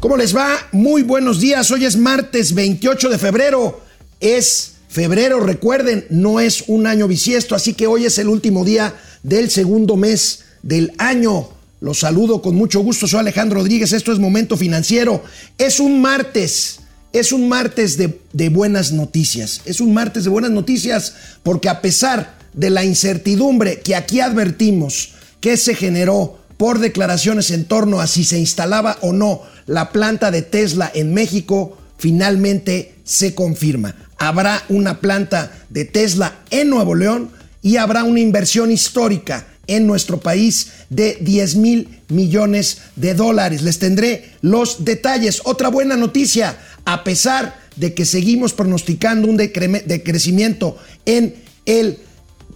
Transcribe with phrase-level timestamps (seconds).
[0.00, 0.56] ¿Cómo les va?
[0.72, 1.70] Muy buenos días.
[1.70, 3.82] Hoy es martes 28 de febrero.
[4.18, 8.94] Es febrero, recuerden, no es un año bisiesto, así que hoy es el último día
[9.22, 11.50] del segundo mes del año.
[11.82, 13.06] Los saludo con mucho gusto.
[13.06, 13.92] Soy Alejandro Rodríguez.
[13.92, 15.22] Esto es Momento Financiero.
[15.58, 16.80] Es un martes.
[17.12, 19.60] Es un martes de, de buenas noticias.
[19.66, 25.12] Es un martes de buenas noticias porque a pesar de la incertidumbre que aquí advertimos
[25.42, 30.30] que se generó por declaraciones en torno a si se instalaba o no la planta
[30.30, 33.94] de Tesla en México, finalmente se confirma.
[34.18, 37.30] Habrá una planta de Tesla en Nuevo León
[37.62, 43.62] y habrá una inversión histórica en nuestro país de 10 mil millones de dólares.
[43.62, 45.42] Les tendré los detalles.
[45.44, 51.98] Otra buena noticia, a pesar de que seguimos pronosticando un decrecimiento en el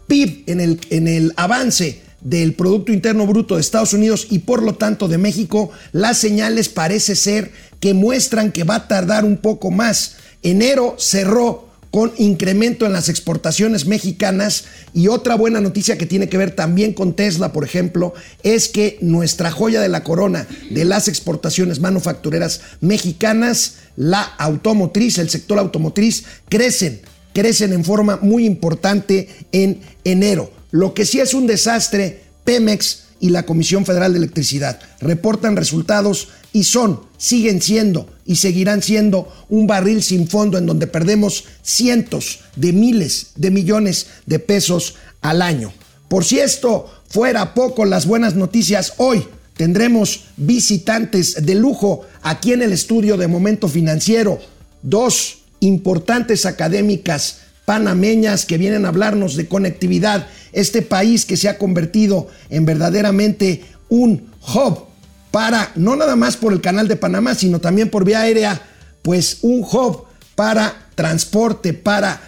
[0.06, 5.06] PIB, en el, avance del Producto Interno Bruto de Estados Unidos y por lo tanto
[5.06, 10.16] de México, las señales parece ser que muestran que va a tardar un poco más.
[10.42, 16.36] Enero cerró con incremento en las exportaciones mexicanas y otra buena noticia que tiene que
[16.36, 21.06] ver también con Tesla, por ejemplo, es que nuestra joya de la corona de las
[21.06, 27.00] exportaciones manufactureras mexicanas, la automotriz, el sector automotriz, crecen,
[27.32, 30.50] crecen en forma muy importante en enero.
[30.74, 36.30] Lo que sí es un desastre, Pemex y la Comisión Federal de Electricidad reportan resultados
[36.52, 42.40] y son, siguen siendo y seguirán siendo un barril sin fondo en donde perdemos cientos
[42.56, 45.72] de miles de millones de pesos al año.
[46.08, 49.24] Por si esto fuera poco, las buenas noticias hoy
[49.56, 54.40] tendremos visitantes de lujo aquí en el estudio de Momento Financiero,
[54.82, 61.58] dos importantes académicas panameñas que vienen a hablarnos de conectividad, este país que se ha
[61.58, 64.84] convertido en verdaderamente un hub
[65.30, 68.62] para, no nada más por el canal de Panamá, sino también por vía aérea,
[69.02, 72.20] pues un hub para transporte, para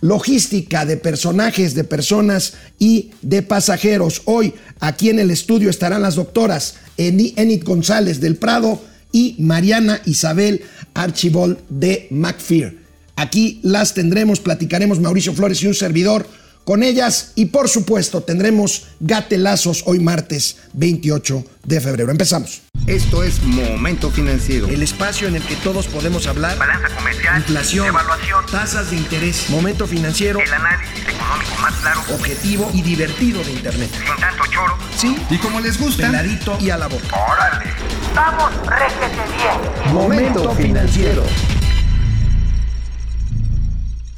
[0.00, 4.22] logística de personajes, de personas y de pasajeros.
[4.26, 10.62] Hoy aquí en el estudio estarán las doctoras Enid González del Prado y Mariana Isabel
[10.94, 12.81] Archibald de McPhee.
[13.16, 16.26] Aquí las tendremos, platicaremos Mauricio Flores y un servidor
[16.64, 22.10] con ellas y por supuesto tendremos gatelazos hoy martes 28 de febrero.
[22.10, 22.62] Empezamos.
[22.86, 24.68] Esto es Momento Financiero.
[24.68, 26.58] El espacio en el que todos podemos hablar.
[26.58, 27.38] Balanza comercial.
[27.38, 27.86] Inflación.
[27.88, 28.44] Evaluación.
[28.50, 29.50] Tasas de interés.
[29.50, 30.40] Momento Financiero.
[30.40, 32.00] El análisis económico más claro.
[32.12, 33.90] Objetivo y divertido de Internet.
[33.92, 34.76] Sin tanto choro.
[34.96, 35.16] Sí.
[35.30, 36.06] Y como les gusta.
[36.06, 37.06] Peladito y a la boca.
[37.30, 37.70] Órale.
[38.14, 39.94] Vamos, réjete bien.
[39.94, 41.24] Momento Financiero.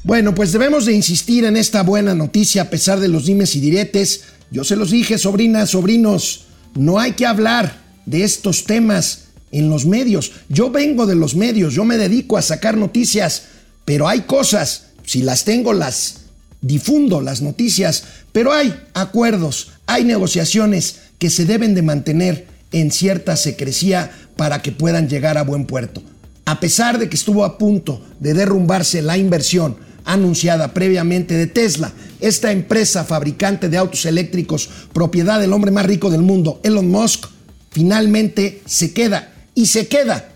[0.04, 3.60] Bueno, pues debemos de insistir en esta buena noticia a pesar de los dimes y
[3.60, 4.25] diretes.
[4.50, 6.44] Yo se los dije, sobrinas, sobrinos,
[6.75, 10.32] no hay que hablar de estos temas en los medios.
[10.50, 13.44] Yo vengo de los medios, yo me dedico a sacar noticias,
[13.87, 16.16] pero hay cosas, si las tengo las
[16.60, 23.36] difundo las noticias, pero hay acuerdos, hay negociaciones que se deben de mantener en cierta
[23.36, 26.03] secrecía para que puedan llegar a buen puerto.
[26.44, 31.92] A pesar de que estuvo a punto de derrumbarse la inversión anunciada previamente de Tesla,
[32.20, 37.26] esta empresa fabricante de autos eléctricos, propiedad del hombre más rico del mundo, Elon Musk,
[37.70, 40.32] finalmente se queda y se queda,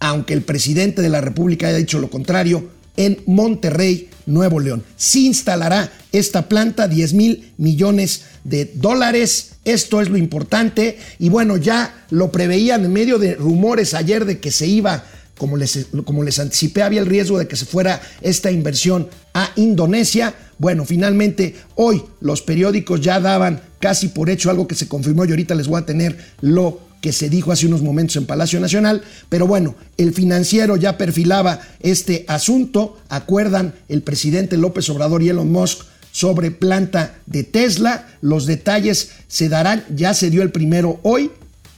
[0.00, 4.84] aunque el presidente de la República haya dicho lo contrario, en Monterrey, Nuevo León.
[4.96, 9.52] Se instalará esta planta, 10 mil millones de dólares.
[9.64, 10.98] Esto es lo importante.
[11.18, 15.04] Y bueno, ya lo preveían en medio de rumores ayer de que se iba
[15.36, 19.50] como les, como les anticipé, había el riesgo de que se fuera esta inversión a
[19.56, 20.34] Indonesia.
[20.58, 25.30] Bueno, finalmente hoy los periódicos ya daban casi por hecho algo que se confirmó y
[25.30, 29.02] ahorita les voy a tener lo que se dijo hace unos momentos en Palacio Nacional,
[29.28, 35.52] pero bueno, el financiero ya perfilaba este asunto, acuerdan el presidente López Obrador y Elon
[35.52, 35.80] Musk
[36.12, 41.30] sobre planta de Tesla, los detalles se darán, ya se dio el primero hoy,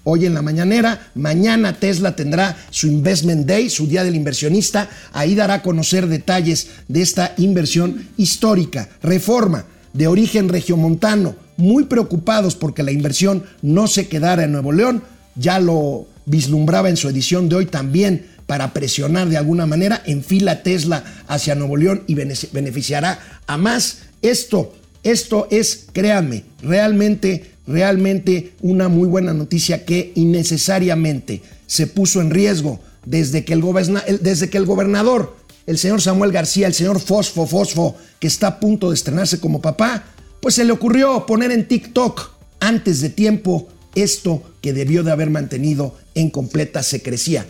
[0.06, 1.10] hoy en la mañanera.
[1.14, 4.88] Mañana Tesla tendrá su Investment Day, su Día del Inversionista.
[5.12, 8.88] Ahí dará a conocer detalles de esta inversión histórica.
[9.02, 15.02] Reforma de origen regiomontano, muy preocupados porque la inversión no se quedara en Nuevo León.
[15.34, 20.62] Ya lo vislumbraba en su edición de hoy también para presionar de alguna manera, enfila
[20.62, 24.02] Tesla hacia Nuevo León y beneficiará a más.
[24.22, 24.72] Esto,
[25.02, 32.80] esto es, créanme, realmente realmente una muy buena noticia que innecesariamente se puso en riesgo
[33.04, 35.36] desde que el, gobernador,
[35.66, 39.62] el señor Samuel García, el señor Fosfo Fosfo, que está a punto de estrenarse como
[39.62, 40.04] papá,
[40.40, 42.30] pues se le ocurrió poner en TikTok
[42.60, 47.46] antes de tiempo esto que debió de haber mantenido en completa secrecía.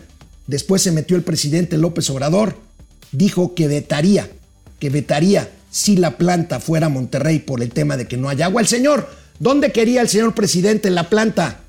[0.47, 2.57] Después se metió el presidente López Obrador,
[3.13, 4.31] dijo que vetaría,
[4.79, 8.43] que vetaría si la planta fuera a Monterrey por el tema de que no hay
[8.43, 8.61] agua.
[8.61, 11.61] El señor, ¿dónde quería el señor presidente la planta?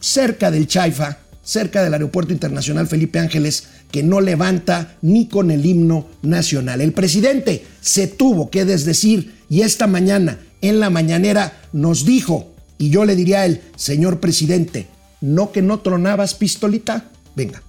[0.00, 5.64] Cerca del Chaifa, cerca del Aeropuerto Internacional Felipe Ángeles, que no levanta ni con el
[5.64, 6.80] himno nacional.
[6.80, 12.90] El presidente se tuvo que desdecir y esta mañana en la mañanera nos dijo, y
[12.90, 14.88] yo le diría a él, señor presidente,
[15.20, 17.04] ¿no que no tronabas pistolita?
[17.36, 17.62] Venga.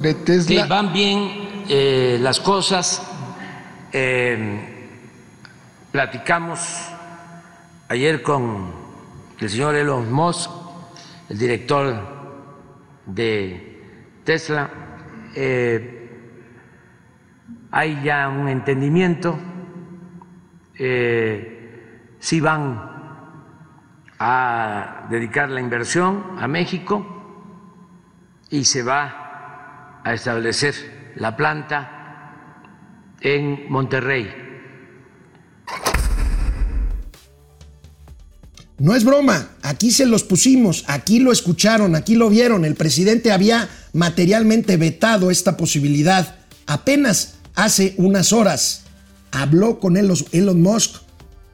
[0.00, 1.30] Que van bien
[1.68, 3.02] eh, las cosas.
[3.92, 4.60] Eh,
[5.92, 6.60] platicamos
[7.88, 8.72] ayer con
[9.38, 10.50] el señor Elon Musk,
[11.28, 11.94] el director
[13.06, 13.82] de
[14.24, 14.70] Tesla.
[15.34, 15.98] Eh,
[17.70, 19.38] hay ya un entendimiento.
[22.18, 22.90] si van
[24.18, 27.04] a dedicar la inversión a México
[28.50, 32.02] y se va a establecer la planta
[33.20, 34.41] en Monterrey.
[38.82, 42.64] No es broma, aquí se los pusimos, aquí lo escucharon, aquí lo vieron.
[42.64, 46.34] El presidente había materialmente vetado esta posibilidad
[46.66, 48.80] apenas hace unas horas.
[49.30, 50.96] Habló con Elon Musk.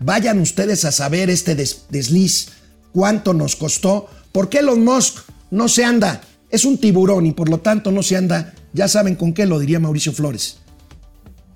[0.00, 2.48] Vayan ustedes a saber este desliz
[2.92, 5.18] cuánto nos costó, por qué Elon Musk
[5.50, 9.16] no se anda, es un tiburón y por lo tanto no se anda, ya saben
[9.16, 10.60] con qué lo diría Mauricio Flores.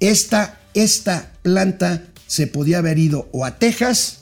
[0.00, 4.21] Esta, esta planta se podía haber ido o a Texas,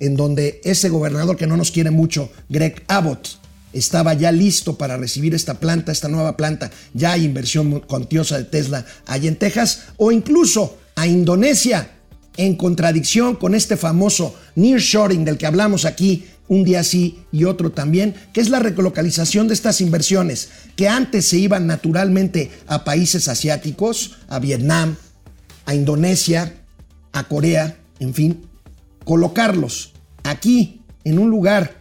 [0.00, 3.38] en donde ese gobernador que no nos quiere mucho, Greg Abbott,
[3.72, 8.44] estaba ya listo para recibir esta planta, esta nueva planta, ya hay inversión cuantiosa de
[8.44, 11.92] Tesla allá en Texas, o incluso a Indonesia,
[12.36, 17.70] en contradicción con este famoso nearshoring del que hablamos aquí un día sí y otro
[17.70, 23.28] también, que es la relocalización de estas inversiones que antes se iban naturalmente a países
[23.28, 24.96] asiáticos, a Vietnam,
[25.64, 26.54] a Indonesia,
[27.12, 28.46] a Corea, en fin,
[29.04, 29.92] colocarlos
[30.22, 31.80] aquí en un lugar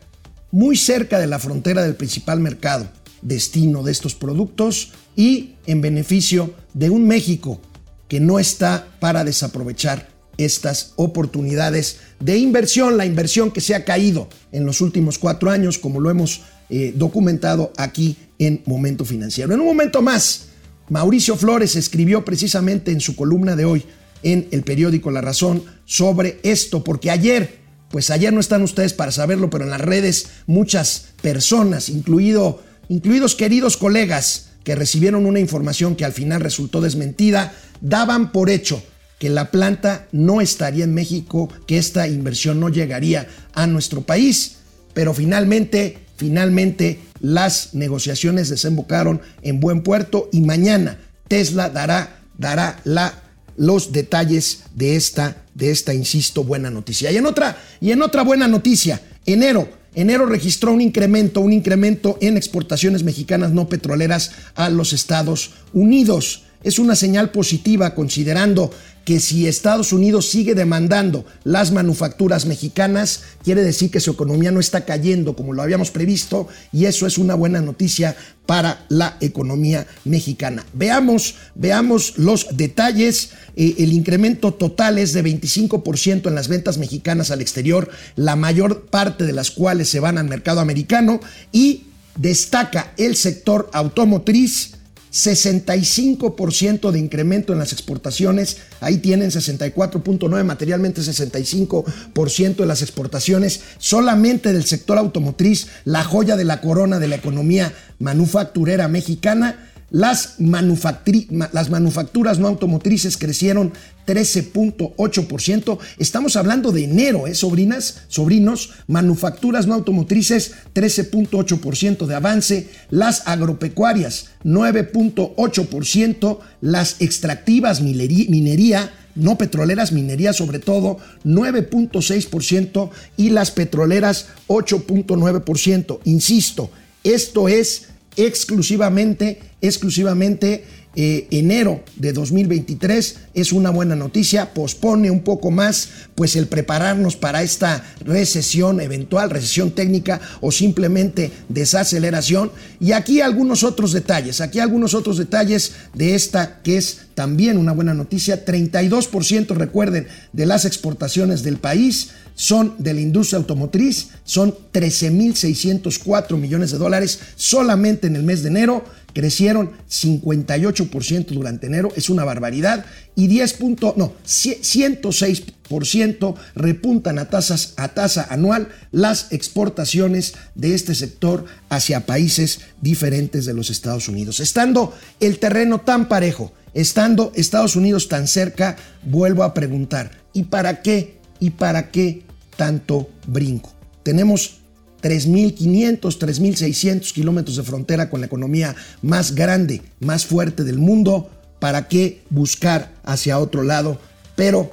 [0.51, 2.89] muy cerca de la frontera del principal mercado,
[3.21, 7.61] destino de estos productos y en beneficio de un México
[8.07, 14.29] que no está para desaprovechar estas oportunidades de inversión, la inversión que se ha caído
[14.51, 19.53] en los últimos cuatro años, como lo hemos eh, documentado aquí en Momento Financiero.
[19.53, 20.47] En un momento más,
[20.89, 23.85] Mauricio Flores escribió precisamente en su columna de hoy
[24.23, 29.11] en el periódico La Razón sobre esto, porque ayer, pues ayer no están ustedes para
[29.11, 35.95] saberlo, pero en las redes muchas personas, incluido, incluidos queridos colegas que recibieron una información
[35.95, 38.83] que al final resultó desmentida, daban por hecho
[39.19, 44.57] que la planta no estaría en México, que esta inversión no llegaría a nuestro país,
[44.93, 53.21] pero finalmente, finalmente las negociaciones desembocaron en buen puerto y mañana Tesla dará, dará la,
[53.59, 57.11] los detalles de esta, de esta, insisto, buena noticia.
[57.11, 62.17] Y en otra, y en otra buena noticia, enero, enero registró un incremento, un incremento
[62.21, 66.45] en exportaciones mexicanas no petroleras a los Estados Unidos.
[66.63, 68.71] Es una señal positiva considerando
[69.05, 74.59] que si Estados Unidos sigue demandando las manufacturas mexicanas, quiere decir que su economía no
[74.59, 78.15] está cayendo como lo habíamos previsto y eso es una buena noticia
[78.45, 80.65] para la economía mexicana.
[80.73, 83.29] Veamos, veamos los detalles.
[83.55, 88.87] Eh, el incremento total es de 25% en las ventas mexicanas al exterior, la mayor
[88.87, 91.19] parte de las cuales se van al mercado americano
[91.51, 91.83] y
[92.15, 94.78] destaca el sector automotriz
[95.11, 104.53] 65% de incremento en las exportaciones, ahí tienen 64.9, materialmente 65% de las exportaciones solamente
[104.53, 111.69] del sector automotriz, la joya de la corona de la economía manufacturera mexicana las, las
[111.69, 113.73] manufacturas no automotrices crecieron
[114.05, 115.77] 13.8%.
[115.97, 118.71] Estamos hablando de enero, ¿eh, sobrinas, sobrinos?
[118.87, 122.69] Manufacturas no automotrices 13.8% de avance.
[122.89, 126.39] Las agropecuarias 9.8%.
[126.61, 135.99] Las extractivas minería no petroleras, minería sobre todo, 9.6% y las petroleras 8.9%.
[136.05, 136.71] Insisto,
[137.03, 137.88] esto es
[138.25, 140.63] exclusivamente, exclusivamente
[140.95, 147.15] eh, enero de 2023 es una buena noticia, pospone un poco más pues el prepararnos
[147.15, 152.51] para esta recesión eventual, recesión técnica o simplemente desaceleración.
[152.79, 157.71] Y aquí algunos otros detalles, aquí algunos otros detalles de esta que es también una
[157.71, 164.55] buena noticia, 32% recuerden de las exportaciones del país son de la industria automotriz, son
[164.71, 172.09] 13.604 millones de dólares solamente en el mes de enero, crecieron 58% durante enero, es
[172.09, 172.85] una barbaridad,
[173.15, 173.59] y 10
[173.97, 182.61] no, 106% repuntan a, tasas, a tasa anual las exportaciones de este sector hacia países
[182.81, 184.39] diferentes de los Estados Unidos.
[184.39, 190.81] Estando el terreno tan parejo, estando Estados Unidos tan cerca, vuelvo a preguntar, ¿y para
[190.81, 191.17] qué?
[191.39, 192.23] ¿Y para qué
[192.57, 193.73] tanto brinco?
[194.03, 194.58] Tenemos
[195.01, 201.29] 3.500, 3.600 kilómetros de frontera con la economía más grande, más fuerte del mundo.
[201.59, 203.99] ¿Para qué buscar hacia otro lado?
[204.35, 204.71] Pero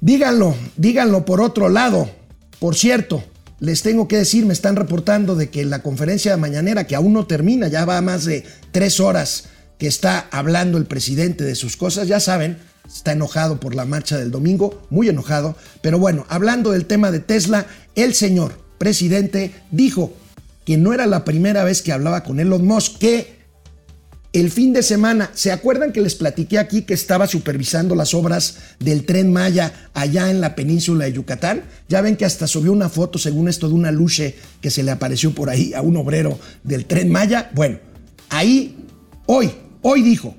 [0.00, 2.10] díganlo, díganlo por otro lado.
[2.58, 3.22] Por cierto,
[3.60, 7.12] les tengo que decir, me están reportando de que la conferencia de mañanera, que aún
[7.12, 9.44] no termina, ya va más de tres horas
[9.78, 14.18] que está hablando el presidente de sus cosas, ya saben, está enojado por la marcha
[14.18, 20.12] del domingo, muy enojado, pero bueno, hablando del tema de Tesla, el señor presidente dijo
[20.64, 23.42] que no era la primera vez que hablaba con Elon Musk, que
[24.32, 28.56] el fin de semana, ¿se acuerdan que les platiqué aquí que estaba supervisando las obras
[28.78, 31.64] del tren Maya allá en la península de Yucatán?
[31.88, 34.90] Ya ven que hasta subió una foto, según esto, de una luche que se le
[34.90, 37.50] apareció por ahí a un obrero del tren Maya.
[37.54, 37.78] Bueno,
[38.30, 38.86] ahí,
[39.26, 39.50] hoy,
[39.82, 40.34] hoy dijo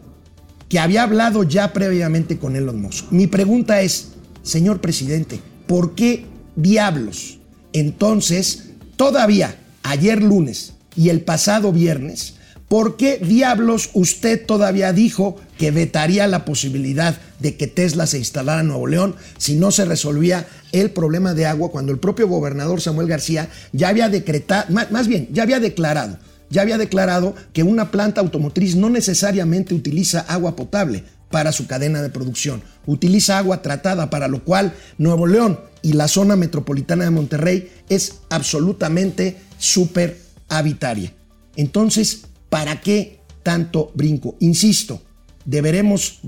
[0.74, 3.12] que había hablado ya previamente con Elon Musk.
[3.12, 4.08] Mi pregunta es,
[4.42, 6.26] señor presidente, ¿por qué
[6.56, 7.38] diablos
[7.74, 12.38] entonces todavía ayer lunes y el pasado viernes
[12.74, 18.62] ¿Por qué diablos usted todavía dijo que vetaría la posibilidad de que Tesla se instalara
[18.62, 22.82] en Nuevo León si no se resolvía el problema de agua cuando el propio gobernador
[22.82, 26.18] Samuel García ya había decretado, más bien, ya había declarado,
[26.54, 32.02] ya había declarado que una planta automotriz no necesariamente utiliza agua potable para su cadena
[32.02, 37.10] de producción, utiliza agua tratada, para lo cual Nuevo León y la zona metropolitana de
[37.10, 40.18] Monterrey es absolutamente súper
[40.48, 41.12] habitaria.
[41.56, 42.22] Entonces,
[42.54, 44.36] ¿Para qué tanto brinco?
[44.40, 45.02] Insisto,
[45.44, 46.20] deberemos,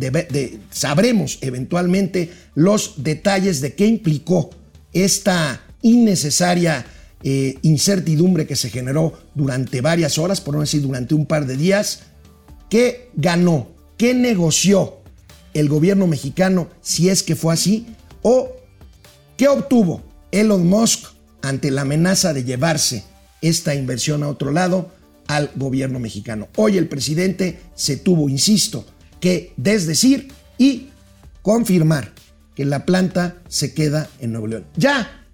[0.72, 4.50] sabremos eventualmente los detalles de qué implicó
[4.92, 6.84] esta innecesaria
[7.26, 11.58] eh, incertidumbre que se generó durante varias horas, por no decir durante un par de
[11.58, 12.04] días.
[12.70, 13.70] ¿Qué ganó?
[13.98, 15.00] ¿Qué negoció
[15.54, 17.88] el gobierno mexicano si es que fue así?
[18.22, 18.52] ¿O
[19.38, 21.06] qué obtuvo Elon Musk
[21.42, 23.04] ante la amenaza de llevarse
[23.42, 24.92] esta inversión a otro lado?
[25.28, 26.50] al gobierno mexicano.
[26.56, 28.86] Hoy el presidente se tuvo, insisto,
[29.20, 30.90] que desdecir y
[31.42, 32.14] confirmar
[32.56, 34.66] que la planta se queda en Nuevo León.
[34.78, 35.25] Ya,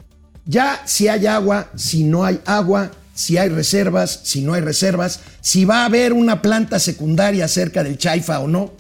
[0.46, 5.20] ya si hay agua, si no hay agua, si hay reservas, si no hay reservas,
[5.42, 8.74] si va a haber una planta secundaria cerca del Chaifa o no,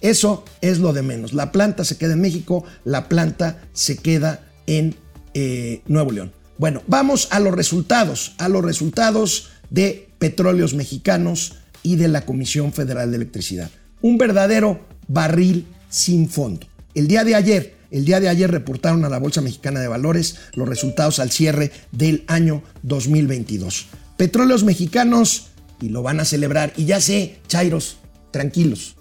[0.00, 1.32] eso es lo de menos.
[1.32, 4.96] La planta se queda en México, la planta se queda en
[5.34, 6.32] eh, Nuevo León.
[6.58, 12.72] Bueno, vamos a los resultados, a los resultados de Petróleos Mexicanos y de la Comisión
[12.72, 13.70] Federal de Electricidad.
[14.00, 16.66] Un verdadero barril sin fondo.
[16.94, 20.36] El día de ayer, el día de ayer reportaron a la Bolsa Mexicana de Valores
[20.54, 23.86] los resultados al cierre del año 2022.
[24.16, 25.48] Petróleos Mexicanos,
[25.80, 27.98] y lo van a celebrar, y ya sé, Chairos,
[28.30, 28.96] tranquilos.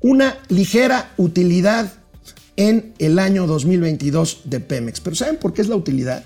[0.00, 1.92] Una ligera utilidad
[2.56, 5.00] en el año 2022 de Pemex.
[5.00, 6.24] Pero ¿saben por qué es la utilidad?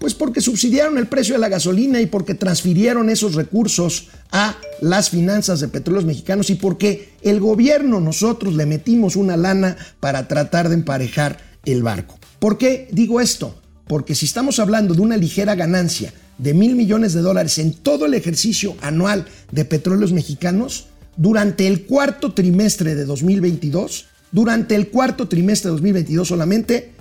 [0.00, 5.10] Pues porque subsidiaron el precio de la gasolina y porque transfirieron esos recursos a las
[5.10, 10.70] finanzas de petróleos mexicanos y porque el gobierno, nosotros le metimos una lana para tratar
[10.70, 12.18] de emparejar el barco.
[12.38, 13.54] ¿Por qué digo esto?
[13.86, 18.06] Porque si estamos hablando de una ligera ganancia de mil millones de dólares en todo
[18.06, 20.86] el ejercicio anual de petróleos mexicanos,
[21.18, 26.92] durante el cuarto trimestre de 2022, durante el cuarto trimestre de 2022 solamente,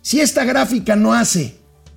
[0.03, 1.57] si esta gráfica no hace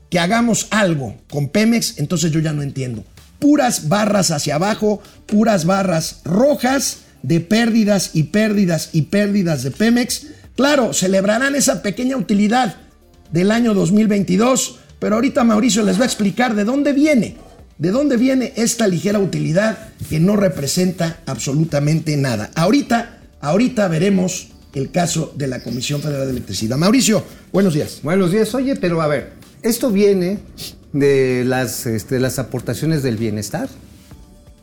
[0.10, 3.04] que hagamos algo con Pemex, entonces yo ya no entiendo.
[3.38, 10.26] Puras barras hacia abajo, puras barras rojas de pérdidas y pérdidas y pérdidas de Pemex.
[10.56, 12.78] Claro, celebrarán esa pequeña utilidad
[13.32, 17.38] del año 2022 pero ahorita Mauricio les va a explicar de dónde viene,
[17.78, 22.52] de dónde viene esta ligera utilidad que no representa absolutamente nada.
[22.56, 26.78] Ahorita, ahorita veremos el caso de la Comisión Federal de Electricidad.
[26.78, 28.00] Mauricio, buenos días.
[28.04, 28.54] Buenos días.
[28.54, 30.40] Oye, pero a ver, esto viene
[30.94, 33.70] de las, este, las aportaciones del bienestar.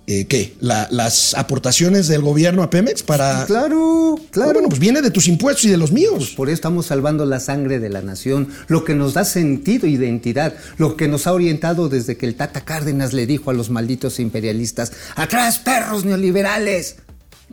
[0.07, 0.55] Eh, ¿qué?
[0.61, 3.45] La- las aportaciones del gobierno a Pemex para...
[3.47, 4.53] Claro, Ah, claro.
[4.53, 6.35] bueno, pues viene de tus impuestos y de los míos.
[6.37, 10.55] Por eso estamos salvando la sangre de la nación, lo que nos da sentido, identidad,
[10.79, 14.21] lo que nos ha orientado desde que el Tata Cárdenas le dijo a los malditos
[14.21, 16.97] imperialistas, atrás perros neoliberales.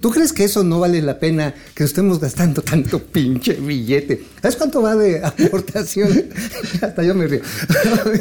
[0.01, 4.24] ¿Tú crees que eso no vale la pena que estemos gastando tanto pinche billete?
[4.41, 6.25] ¿Sabes cuánto va de aportación?
[6.81, 7.41] Hasta yo me río.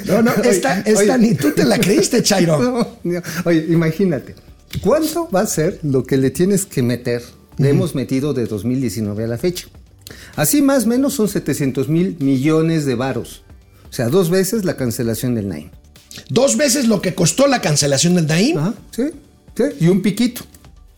[0.07, 1.19] No, no, esta, Oye, esta oye.
[1.19, 2.59] ni tú te la creíste, Chairo.
[2.59, 3.23] No, no.
[3.47, 4.35] Oye, imagínate,
[4.83, 7.23] ¿cuánto va a ser lo que le tienes que meter?
[7.57, 9.67] Le hemos metido de 2019 a la fecha.
[10.37, 13.43] Así más o menos son 700 mil millones de varos.
[13.89, 15.71] O sea, dos veces la cancelación del NAIM.
[16.29, 19.05] Dos veces lo que costó la cancelación del Naim Ajá, sí,
[19.57, 20.43] sí, y un piquito.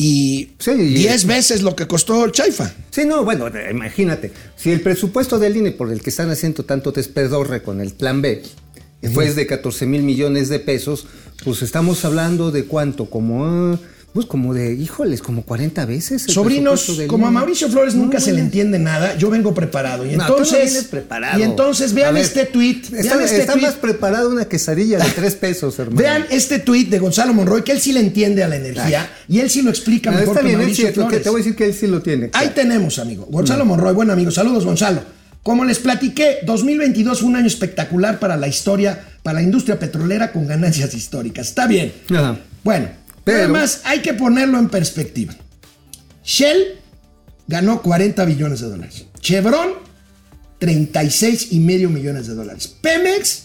[0.02, 2.72] Y Sí, y- diez veces lo que costó el Chaifa.
[2.90, 6.64] Sí, no, bueno, eh, imagínate, si el presupuesto del INE por el que están haciendo
[6.64, 8.42] tanto despedorre con el plan B
[9.12, 11.06] fue de 14 mil millones de pesos,
[11.44, 13.78] pues estamos hablando de cuánto, como, ah,
[14.12, 16.24] pues como de, híjoles, como 40 veces.
[16.28, 17.30] Sobrinos, como a.
[17.30, 18.44] Mauricio Flores nunca No, se le no.
[18.44, 20.04] entiende nada, yo vengo preparado.
[20.04, 21.38] Y No, no entonces, vienes preparado.
[21.38, 24.44] y entonces vean A ver, este tweet, Está, vean este está tweet, más preparada una
[24.44, 25.98] quesadilla de tres pesos, hermano.
[26.00, 29.40] vean este tweet de Gonzalo Monroy, que él sí le entiende a la energía y
[29.40, 31.22] él sí lo explica mejor está que bien, Mauricio sí, que Flores.
[31.22, 32.30] te voy a decir que él sí lo tiene.
[32.34, 33.26] Ahí tenemos, amigo.
[33.30, 34.30] Gonzalo Monroy, buen amigo.
[34.30, 35.00] Saludos, Gonzalo.
[35.42, 40.30] Como les platiqué, 2022 fue un año espectacular para la historia, para la industria petrolera
[40.32, 41.48] con ganancias históricas.
[41.48, 41.92] Está bien.
[42.10, 42.38] Ajá.
[42.62, 42.86] Bueno,
[43.24, 45.34] Pero- pero además hay que ponerlo en perspectiva.
[46.24, 46.78] Shell
[47.48, 49.06] ganó 40 billones de dólares.
[49.20, 49.74] Chevron,
[50.58, 52.68] 36 y medio millones de dólares.
[52.80, 53.44] Pemex,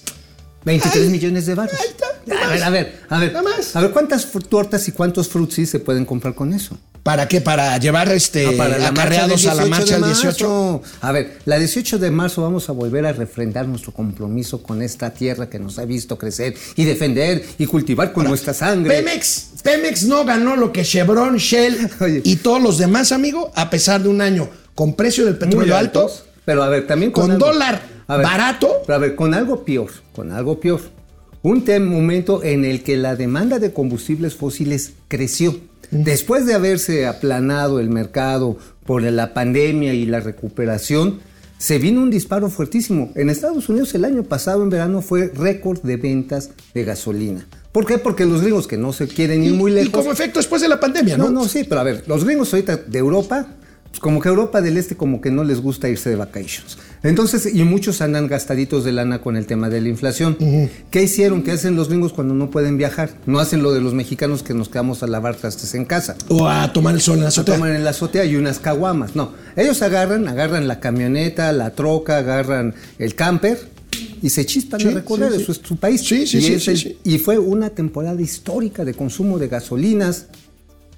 [0.65, 1.74] 23 Ay, millones de baros.
[1.79, 2.67] ahí está, nada A ver, más.
[2.67, 3.34] a ver, a ver.
[3.34, 3.75] Nada más.
[3.75, 6.77] A ver, ¿cuántas tortas y cuántos frutsis se pueden comprar con eso?
[7.08, 7.42] ¿Para qué?
[7.42, 10.48] Para llevar este, Ah, para la marcha acarreados a la 18 marcha de del 18.
[10.50, 10.82] marzo.
[11.02, 15.12] A ver, la 18 de marzo vamos a volver a refrendar nuestro compromiso con esta
[15.12, 18.94] tierra que nos ha visto crecer y defender y cultivar con nuestra sangre.
[19.02, 22.22] Pemex, Pemex no ganó lo que Chevron, Shell Oye.
[22.24, 26.12] y todos los demás, amigo, a pesar de un año con precio del petróleo alto,
[26.46, 28.70] Pero a ver, también con, con algo- dólar A ver, barato.
[28.86, 30.82] Pero a ver, con algo peor, con algo peor.
[31.44, 35.58] Un momento en el que la demanda de combustibles fósiles creció.
[35.91, 41.19] Después de haberse aplanado el mercado por la pandemia y la recuperación,
[41.58, 43.12] se vino un disparo fuertísimo.
[43.15, 47.47] En Estados Unidos el año pasado, en verano, fue récord de ventas de gasolina.
[47.71, 47.97] ¿Por qué?
[47.97, 49.91] Porque los gringos que no se quieren ir muy y lejos.
[49.91, 51.26] como efecto después de la pandemia, ¿no?
[51.26, 53.47] No, no, sí, pero a ver, los gringos ahorita de Europa,
[53.89, 56.78] pues como que Europa del Este como que no les gusta irse de vacations.
[57.03, 60.38] Entonces, y muchos andan gastaditos de lana con el tema de la inflación.
[60.89, 61.43] ¿Qué hicieron?
[61.43, 63.12] ¿Qué hacen los gringos cuando no pueden viajar?
[63.25, 66.15] No hacen lo de los mexicanos que nos quedamos a lavar trastes en casa.
[66.29, 67.55] O a tomar el sol en la azotea.
[67.55, 69.15] toman en la azotea y unas caguamas.
[69.15, 73.60] No, ellos agarran, agarran la camioneta, la troca, agarran el camper
[74.21, 75.31] y se chispan Sí, a recorrer.
[75.31, 75.43] sí, sí.
[75.43, 76.01] Eso es su país.
[76.01, 76.97] Sí, sí, y es el-.
[77.03, 80.25] Y fue una temporada histórica de consumo de gasolinas.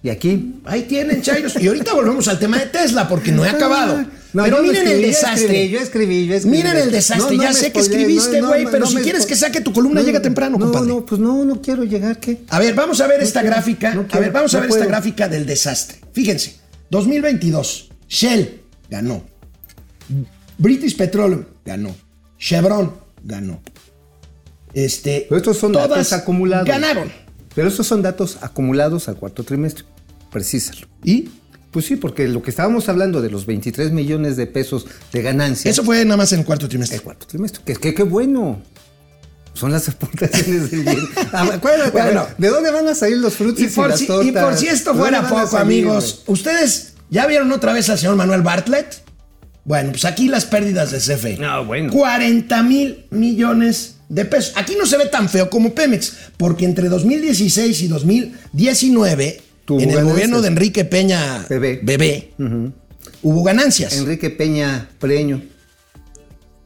[0.01, 1.61] Y aquí Ahí tienen, Chairos.
[1.61, 4.05] Y ahorita volvemos al tema de Tesla, porque no he acabado.
[4.31, 5.43] No, pero miren escribí, el desastre.
[5.43, 6.57] escribí, yo escribí, yo escribí.
[6.57, 7.35] Miren el desastre.
[7.35, 10.21] No, no ya sé que escribiste, güey, pero si quieres que saque tu columna, llega
[10.21, 10.87] temprano, no, compadre.
[10.87, 12.41] No, pues no, no quiero llegar, ¿qué?
[12.49, 14.05] A ver, vamos a ver esta quiero, gráfica.
[14.11, 15.99] a ver, vamos a ver esta gráfica del desastre.
[16.13, 16.57] Fíjense,
[16.91, 19.23] 2022, Shell ganó.
[20.57, 21.95] British Petroleum ganó.
[22.37, 23.61] Chevron ganó.
[24.73, 26.67] Este, Pero estos son todas datos acumulados.
[26.67, 27.11] Ganaron.
[27.55, 29.85] Pero estos son datos acumulados al cuarto trimestre.
[30.31, 30.87] Precísalo.
[31.03, 31.29] ¿Y?
[31.71, 35.69] Pues sí, porque lo que estábamos hablando de los 23 millones de pesos de ganancia.
[35.69, 36.97] Eso fue nada más en el cuarto trimestre.
[36.97, 37.61] el cuarto trimestre.
[37.63, 38.61] Que, que, qué bueno.
[39.53, 40.99] Son las aportaciones del bien.
[41.33, 42.21] Ah, acuérdate, Bueno.
[42.21, 44.27] a ver, ¿de dónde van a salir los frutos Y y, por, las si, tortas?
[44.27, 47.97] y por si esto ¿De fuera poco, salir, amigos, ¿ustedes ya vieron otra vez al
[47.99, 49.03] señor Manuel Bartlett?
[49.65, 51.37] Bueno, pues aquí las pérdidas de CFE.
[51.37, 51.91] No, bueno.
[51.93, 54.53] 40 mil millones de pesos.
[54.55, 59.41] Aquí no se ve tan feo como Pemex, porque entre 2016 y 2019,
[59.77, 61.79] En el gobierno de Enrique Peña Bebé.
[61.83, 62.33] Bebé,
[63.21, 65.41] hubo ganancias, Enrique Peña Preño.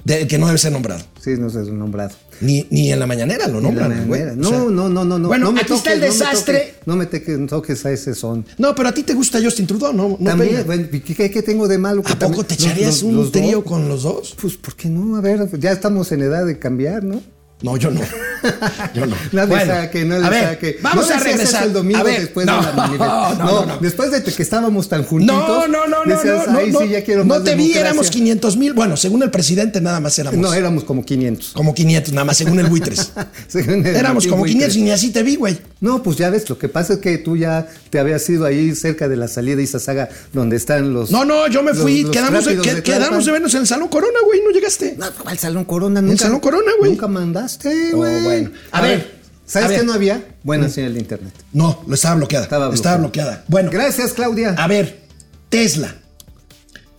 [0.05, 1.01] que no debe ser nombrado.
[1.21, 2.11] Sí, no su nombrado.
[2.41, 4.11] Ni, ni en la mañanera lo la nombran.
[4.11, 5.27] O sea, No, no, no, no, no.
[5.29, 6.57] Bueno, no me aquí está el toques, no me desastre.
[6.59, 7.05] toques, No me,
[7.47, 8.45] toques, a ese son.
[8.57, 10.17] No, pero a ti te gusta Justin Trudeau, ¿no?
[10.19, 12.01] no También, bueno, ¿qué, qué- tengo de malo?
[12.01, 13.63] ¿A poco también- te echarías los- un los trío dos?
[13.63, 14.35] con los dos?
[14.41, 15.15] Pues, ¿por qué no?
[15.15, 17.21] A ver, ya estamos en edad de cambiar, ¿no?
[17.63, 18.01] No, yo no.
[18.93, 19.15] Yo no.
[19.31, 20.77] No le Bueno, saque, no le a ver, saque.
[20.81, 21.63] Vamos No a regresar.
[21.63, 23.37] el domingo A ver, después no, de la manifestación.
[23.37, 25.37] no, No, después de que estábamos tan juntitos.
[25.37, 27.51] No, no, no, no, decías, no, no, "Ay, no, sí, ya quiero no más te
[27.55, 27.79] vi, democracia".
[27.81, 28.73] éramos 500 mil.
[28.73, 30.41] Bueno, según el presidente, nada más éramos.
[30.41, 31.53] No, éramos como 500.
[31.53, 33.13] como 500, nada más, según el buitres.
[33.47, 34.73] Según el éramos como Buitres.
[34.73, 35.57] 500 y ni así te vi, güey.
[35.79, 38.75] No, pues ya ves, lo que pasa es que tú ya te habías ido ahí
[38.75, 41.11] cerca de la salida de Izazaga, donde están los.
[41.11, 42.01] No, no, yo me fui.
[42.03, 44.41] los quedamos, de, quedamos de vernos en el Salón Corona, güey.
[44.43, 44.95] No llegaste.
[44.97, 46.17] No, al Salón Corona nunca.
[46.25, 46.91] Salón Corona, güey.
[46.91, 47.52] Nunca mandaste,
[47.93, 48.23] Oh, güey.
[48.23, 48.51] bueno.
[48.71, 49.13] A, ver,
[49.45, 50.23] ¿Sabes qué no había?
[50.43, 51.33] Buena señal de internet.
[51.51, 52.43] No, lo estaba bloqueada.
[52.45, 53.29] Estaba Estaba bloqueada.
[53.31, 53.45] bloqueada.
[53.47, 54.55] Bueno, Gracias, Claudia.
[54.57, 55.01] a ver,
[55.49, 55.95] Tesla.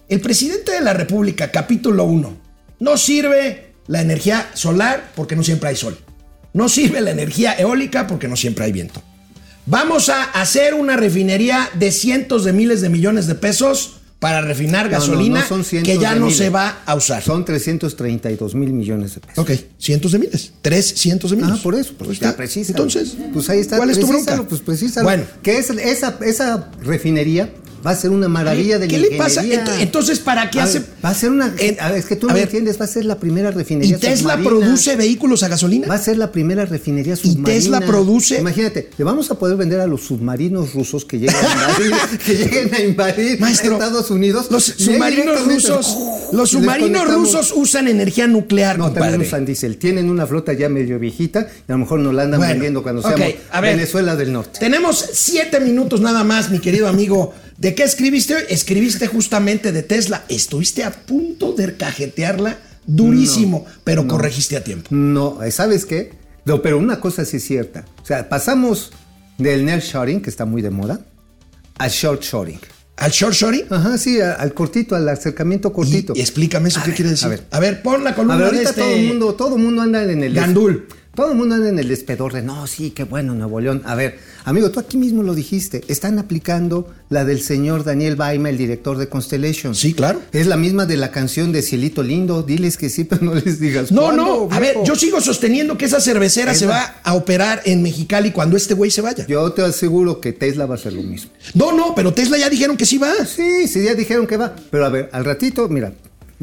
[0.09, 2.37] El presidente de la República, capítulo 1.
[2.81, 5.99] No sirve la energía solar porque no siempre hay sol.
[6.53, 9.03] No sirve la energía eólica porque no siempre hay viento.
[9.67, 14.87] Vamos a hacer una refinería de cientos de miles de millones de pesos para refinar
[14.87, 16.39] No, gasolina no son cientos que ya no miles.
[16.39, 17.23] se va a usar.
[17.23, 19.37] Son 332 mil millones de pesos.
[19.37, 20.53] Ok, cientos de miles.
[20.63, 21.51] Tres cientos de miles.
[21.53, 22.37] Ah, por eso, pues Pues ya está.
[22.39, 22.73] precisa.
[22.73, 23.77] Entonces, pues ahí está.
[23.77, 24.43] ¿Cuál es tu bronca?
[24.49, 25.05] Pues precísalo.
[25.05, 27.51] Bueno, que es, esa, esa refinería
[27.87, 29.43] va a ser una maravilla de ¿Qué la le pasa?
[29.81, 31.47] entonces, ¿para qué A hace- ver, Va a ser una.
[31.47, 34.35] A ver, es que tú no entiendes, va a ser la primera ¿Y refinería Tesla
[34.37, 34.49] submarina.
[34.49, 35.87] produce vehículos a gasolina?
[35.89, 37.45] Va a ser la primera refinería submarina.
[37.47, 41.43] Tesla produce- Imagínate, le vamos a poder vender a los submarinos rusos que lleguen a
[41.83, 44.47] invadir, que lleguen a invadir Maestro, Estados Unidos.
[44.51, 45.97] Los Y submarinos rusos,
[46.33, 49.27] los submarinos rusos usan energía nuclear, No, también compadre.
[49.29, 49.77] usan diésel.
[49.77, 52.83] Tienen una flota ya medio viejita y a lo mejor nos la andan Bueno, vendiendo
[52.83, 53.77] cuando ok, seamos a ver.
[53.77, 54.59] Venezuela del Norte.
[54.59, 57.35] Tenemos siete minutos nada más, mi querido amigo.
[57.65, 58.43] ¿De qué escribiste hoy?
[58.51, 60.27] Escribiste justamente de Tesla.
[60.29, 64.89] Estuviste a punto de cajetearla durísimo, pero corregiste a tiempo.
[64.91, 66.13] No, eh, ¿sabes qué?
[66.45, 67.87] No, pero una cosa sí es cierta.
[68.03, 68.93] O sea, pasamos
[69.39, 71.07] del nearshoring, que está muy de moda,
[71.79, 72.61] al short shoring.
[72.99, 73.65] ¿Al short shorting?
[73.71, 76.13] Ajá, sí, al cortito, al acercamiento cortito.
[76.15, 77.25] Y, y explícame eso, A ¿qué ver, quiere decir?
[77.25, 77.47] a ver.
[77.51, 78.81] A ver, pon la A columna de ahorita este...
[78.83, 80.87] todo el mundo, todo mundo anda en el Gandul.
[81.15, 83.83] Todo el mundo anda en el despedor de no, sí, qué bueno, Nuevo León.
[83.85, 85.83] A ver, amigo, tú aquí mismo lo dijiste.
[85.87, 89.77] Están aplicando la del señor Daniel Baima, el director de Constellation.
[89.77, 90.21] Sí, claro.
[90.33, 92.43] Es la misma de la canción de Cielito Lindo.
[92.43, 93.93] Diles que sí, pero no les digas.
[93.93, 97.63] No, ¿cuándo, no, a ver, yo sigo sosteniendo que esa cervecera se va a operar
[97.65, 99.25] en Mexicali cuando este güey se vaya.
[99.29, 101.31] Yo te aseguro que Tesla va a hacer lo mismo.
[101.55, 103.13] No, no, pero Tesla ya dijeron que sí va.
[103.25, 104.57] Sí, sí, ya dijeron que va.
[104.71, 105.93] Pero a ver, al ratito, mira,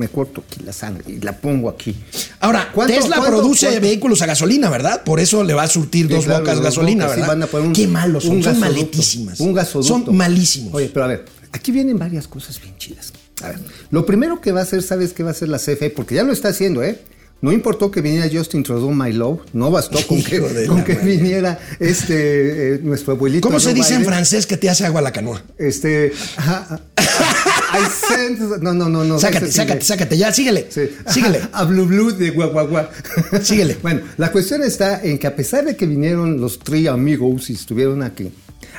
[0.02, 1.96] me corto aquí la sangre y la pongo aquí.
[2.40, 3.82] Ahora, ¿Cuánto- Tesla cuánto- produce cuánto?
[3.82, 5.04] vehículos a gasolina, ¿verdad?
[5.04, 7.36] Por eso le va a surtir Sí, dos claro, bocas gasolina, bocas, sí, ¿verdad?
[7.36, 9.40] van a poner un- Qué malos son, un son maletísimas.
[9.40, 9.88] Un gasoducto.
[10.06, 10.74] Son malísimos.
[10.74, 13.14] Oye, pero a ver, aquí vienen varias cosas bien chidas.
[13.44, 13.60] A ver,
[13.92, 15.90] lo primero que va a hacer, ¿sabes qué va a hacer la CFE?
[15.92, 17.00] Porque ya lo está haciendo, ¿eh?
[17.44, 21.58] No importó que viniera Justin Trudeau, my love, no bastó con que, con que viniera
[21.80, 23.48] este, eh, nuestro abuelito.
[23.48, 25.42] ¿Cómo se dice en francés que te hace agua la canoa?
[25.58, 26.82] Este, ajá,
[27.74, 29.20] I no, no, no, no.
[29.20, 30.68] Sácate, sácate, sácate, ya, síguele.
[30.70, 30.90] Sí.
[31.08, 31.42] Síguele.
[31.54, 32.90] A Blue Blue de Guaguaguá.
[33.42, 33.78] Síguele.
[33.82, 37.54] Bueno, la cuestión está en que a pesar de que vinieron los tres amigos y
[37.54, 38.32] estuvieron aquí,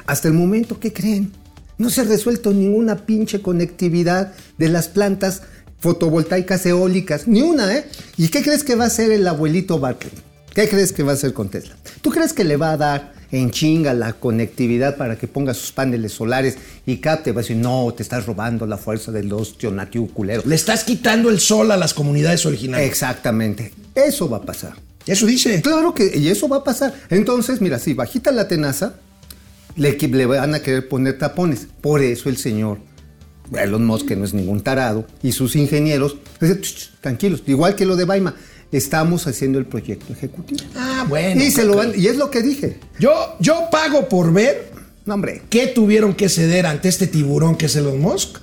[0.06, 1.32] hasta el momento, ¿qué creen?
[1.78, 5.42] No se ha resuelto ninguna pinche conectividad de las plantas
[5.80, 7.26] fotovoltaicas eólicas.
[7.26, 7.84] Ni una, ¿eh?
[8.16, 10.12] ¿Y qué crees que va a hacer el abuelito Barclay?
[10.54, 11.76] ¿Qué crees que va a hacer con Tesla?
[12.02, 15.72] ¿Tú crees que le va a dar en chinga la conectividad para que ponga sus
[15.72, 17.32] paneles solares y capte?
[17.32, 20.42] Va a decir, no, te estás robando la fuerza de los tionatiu culero.
[20.46, 22.86] Le estás quitando el sol a las comunidades originales.
[22.86, 23.72] Exactamente.
[23.94, 24.74] Eso va a pasar.
[25.06, 25.60] Eso dice.
[25.62, 26.94] Claro que, y eso va a pasar.
[27.10, 28.94] Entonces, mira, si bajita la tenaza,
[29.74, 31.66] le, le van a querer poner tapones.
[31.80, 32.78] Por eso el señor
[33.52, 37.74] Elon Musk, que no es ningún tarado, y sus ingenieros, dicen, "Ch, ch, tranquilos, igual
[37.74, 38.34] que lo de Baima,
[38.72, 40.60] estamos haciendo el proyecto ejecutivo.
[40.76, 41.42] Ah, bueno.
[41.42, 42.78] y, se lo van, y es lo que dije.
[42.98, 44.70] Yo, yo pago por ver
[45.06, 45.42] No, hombre.
[45.50, 48.38] qué tuvieron que ceder ante este tiburón que es Elon Musk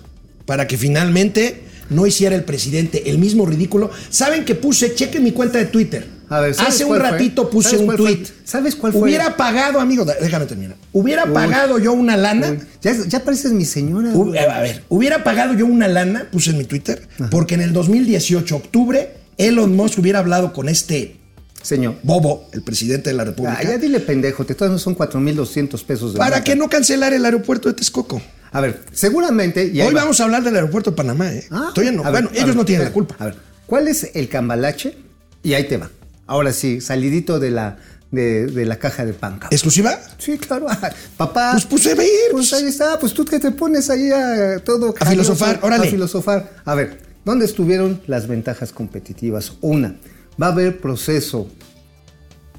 [0.45, 3.89] para que finalmente no hiciera el presidente el mismo ridículo.
[4.09, 6.19] Saben que puse, chequen mi cuenta de Twitter.
[6.31, 6.99] A ver, ¿sabes Hace un fue?
[6.99, 7.95] ratito puse ¿Sabes un fue?
[7.97, 8.23] tweet.
[8.43, 9.01] ¿Sabes cuál fue?
[9.01, 10.75] Hubiera pagado, amigo, déjame terminar.
[10.93, 11.33] Hubiera Uy.
[11.33, 12.51] pagado yo una lana.
[12.51, 14.11] Uy, ya, ya pareces mi señora.
[14.11, 18.55] A ver, hubiera pagado yo una lana, puse en mi Twitter, porque en el 2018,
[18.55, 21.15] octubre, Elon Musk hubiera hablado con este
[21.63, 21.95] Señor.
[22.03, 26.13] bobo, el presidente de la República, Ah, ya dile pendejo, te todos son 4.200 pesos
[26.13, 26.43] de para multa.
[26.43, 28.21] que no cancelara el aeropuerto de Texcoco.
[28.51, 29.65] A ver, seguramente...
[29.73, 30.01] y Hoy va.
[30.01, 31.45] vamos a hablar del aeropuerto de Panamá, ¿eh?
[31.51, 33.15] Ah, Estoy ver, bueno, ellos ver, no tienen la culpa.
[33.19, 34.97] A ver, ¿cuál es el cambalache?
[35.43, 35.89] Y ahí te va.
[36.27, 37.77] Ahora sí, salidito de la,
[38.11, 39.33] de, de la caja de pan.
[39.33, 39.49] cabrón.
[39.51, 39.99] ¿Exclusiva?
[40.17, 40.67] Sí, claro.
[41.17, 41.51] Papá.
[41.53, 42.07] Pues puse a ver.
[42.31, 45.87] Pues ahí está, pues tú que te pones ahí a todo A filosofar, órale.
[45.87, 46.51] A filosofar.
[46.65, 49.53] A ver, ¿dónde estuvieron las ventajas competitivas?
[49.61, 49.95] Una,
[50.41, 51.47] va a haber proceso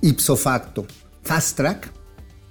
[0.01, 0.87] ipso facto,
[1.25, 1.91] fast track,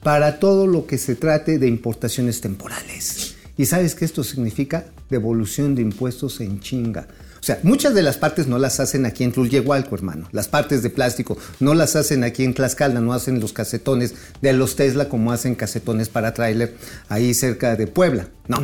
[0.03, 3.35] para todo lo que se trate de importaciones temporales.
[3.55, 4.87] ¿Y sabes qué esto significa?
[5.09, 7.07] Devolución de impuestos en chinga.
[7.39, 10.27] O sea, muchas de las partes no las hacen aquí en Tlulyehualco, hermano.
[10.33, 14.51] Las partes de plástico no las hacen aquí en Tlaxcala, no hacen los casetones de
[14.51, 16.75] los Tesla como hacen casetones para tráiler
[17.07, 18.27] ahí cerca de Puebla.
[18.49, 18.59] No.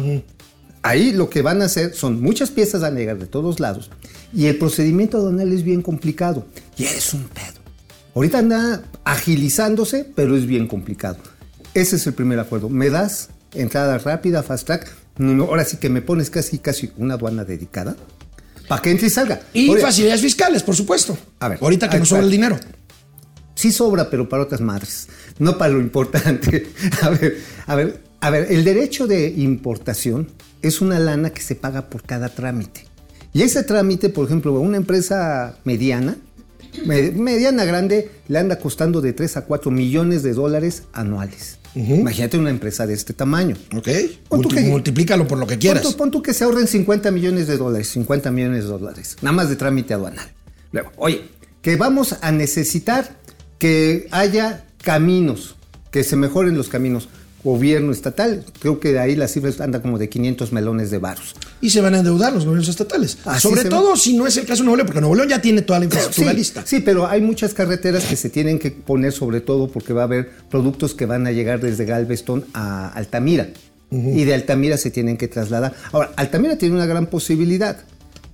[0.86, 3.90] Ahí lo que van a hacer son muchas piezas a negar de todos lados
[4.32, 6.46] y el procedimiento aduanal es bien complicado
[6.78, 7.60] y es un pedo.
[8.14, 11.18] Ahorita anda agilizándose, pero es bien complicado.
[11.74, 12.70] Ese es el primer acuerdo.
[12.70, 14.96] Me das entrada rápida, fast track.
[15.18, 17.96] No, no, ahora sí que me pones casi, casi una aduana dedicada
[18.68, 19.42] para que entre y salga.
[19.54, 21.18] Y Oye, facilidades fiscales, por supuesto.
[21.40, 22.60] A ver, Ahorita que nos sobra el dinero.
[23.56, 25.08] Sí sobra, pero para otras madres,
[25.40, 26.68] no para lo importante.
[27.02, 30.28] A ver, a ver, a ver, el derecho de importación
[30.62, 32.86] es una lana que se paga por cada trámite.
[33.34, 36.16] Y ese trámite, por ejemplo, a una empresa mediana,
[36.86, 41.60] me- mediana grande, le anda costando de 3 a 4 millones de dólares anuales.
[41.76, 43.58] Imagínate una empresa de este tamaño.
[43.76, 43.90] ¿Ok?
[44.30, 45.84] Pon Multi- que- multiplícalo por lo que Pon quieras.
[45.84, 49.36] tú, pon tú que se ahorren 50 millones de dólares, 50 millones de dólares, nada
[49.36, 50.26] más de trámite aduanal.
[50.72, 51.24] Luego, oye,
[51.62, 53.18] que vamos a necesitar
[53.60, 55.58] que haya caminos,
[55.92, 57.10] que se mejoren los caminos.
[57.46, 61.36] Gobierno estatal, creo que de ahí las cifras andan como de 500 melones de varos.
[61.62, 63.20] Y se van a endeudar los gobiernos estatales.
[63.24, 65.40] Así Sobre todo si no es el caso de Nuevo León, porque Nuevo León ya
[65.42, 66.64] tiene toda la infraestructura Sí, lista.
[66.66, 70.06] sí, pero hay muchas carreteras que se tienen que poner sobre todo porque va a
[70.06, 73.48] haber productos que van a llegar desde Galveston a Altamira.
[73.92, 75.74] Y de Altamira se tienen que trasladar.
[75.92, 77.78] Ahora, Altamira tiene una gran posibilidad.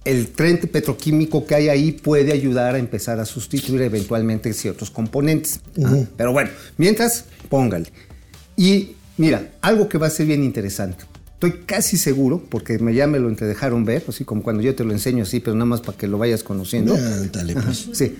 [0.05, 5.59] El tren petroquímico que hay ahí puede ayudar a empezar a sustituir eventualmente ciertos componentes.
[5.83, 7.91] Ah, Pero bueno, mientras, póngale.
[8.57, 11.05] Y mira, algo que va a ser bien interesante.
[11.33, 14.83] Estoy casi seguro, porque me, ya me lo dejaron ver, así como cuando yo te
[14.83, 16.95] lo enseño así, pero nada más para que lo vayas conociendo.
[16.95, 17.89] Ándale, pues.
[17.93, 18.17] Sí.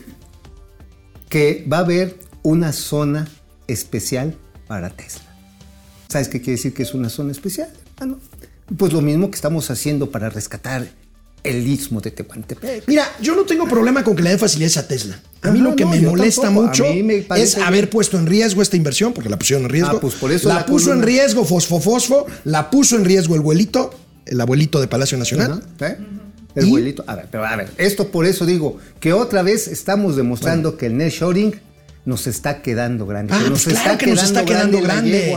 [1.28, 3.28] Que va a haber una zona
[3.68, 4.36] especial
[4.68, 5.26] para Tesla.
[6.08, 7.70] ¿Sabes qué quiere decir que es una zona especial?
[7.98, 8.20] Ah, no.
[8.78, 10.88] Pues lo mismo que estamos haciendo para rescatar
[11.44, 12.84] el istmo de Tehuantepec.
[12.88, 15.20] Mira, yo no tengo problema con que le den facilidades a Tesla.
[15.42, 16.68] A mí Ajá, lo que no, me molesta tampoco.
[16.68, 17.90] Mucho me es haber bien.
[17.90, 19.98] puesto en riesgo esta inversión, porque la pusieron en riesgo.
[19.98, 23.42] Ah, pues por eso la, la puso en riesgo Fosfofosfo, la puso en riesgo el
[23.42, 23.92] abuelito,
[24.26, 25.64] el abuelito de Palacio Nacional.
[25.80, 25.98] ¿eh?
[26.54, 26.70] El ¿Y?
[26.70, 27.04] vuelito.
[27.08, 30.86] A ver, pero a ver, esto por eso digo que otra vez estamos demostrando que
[30.88, 31.60] el nearshoring
[32.06, 33.34] nos está quedando grande.
[33.34, 35.34] Ah, que nos pues claro que nos está quedando grande.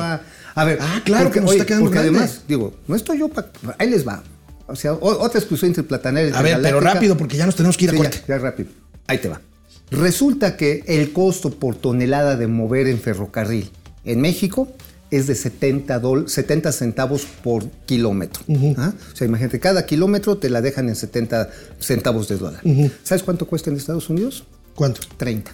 [0.57, 2.19] A ver, Ah, claro que nos oye, está quedando porque grande.
[2.19, 3.49] además, digo, no estoy yo para.
[3.79, 4.23] Ahí les va.
[4.67, 6.37] O sea, o- otra exclusión interplanetaria.
[6.39, 8.19] A ver, pero rápido, porque ya nos tenemos que ir a corte.
[8.27, 8.71] Ya, ya rápido.
[9.07, 9.41] Ahí te va.
[9.91, 13.71] Resulta que el costo por tonelada de mover en ferrocarril
[14.05, 14.69] en México
[15.11, 18.43] es de 70, dol- 70 centavos por kilómetro.
[18.77, 18.93] ¿Ah?
[19.13, 22.61] O sea, imagínate, cada kilómetro te la dejan en 70 centavos de dólar.
[23.05, 24.45] ¿Sabes cuánto cuesta en Estados Unidos?
[24.75, 25.03] ¿Cuánto?
[25.19, 25.53] 30.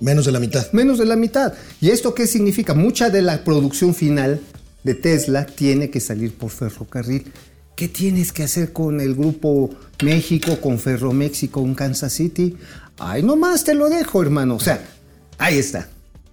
[0.00, 0.70] Menos de la mitad.
[0.72, 1.54] Menos de la mitad.
[1.80, 2.74] ¿Y esto qué significa?
[2.74, 4.40] Mucha de la producción final
[4.84, 7.32] de Tesla tiene que salir por ferrocarril.
[7.76, 9.70] ¿Qué tienes que hacer con el grupo
[10.02, 12.56] México, con Ferroméxico, con Kansas City?
[12.98, 14.56] Ay, nomás te lo dejo, hermano.
[14.56, 14.84] O sea,
[15.38, 15.88] ahí está.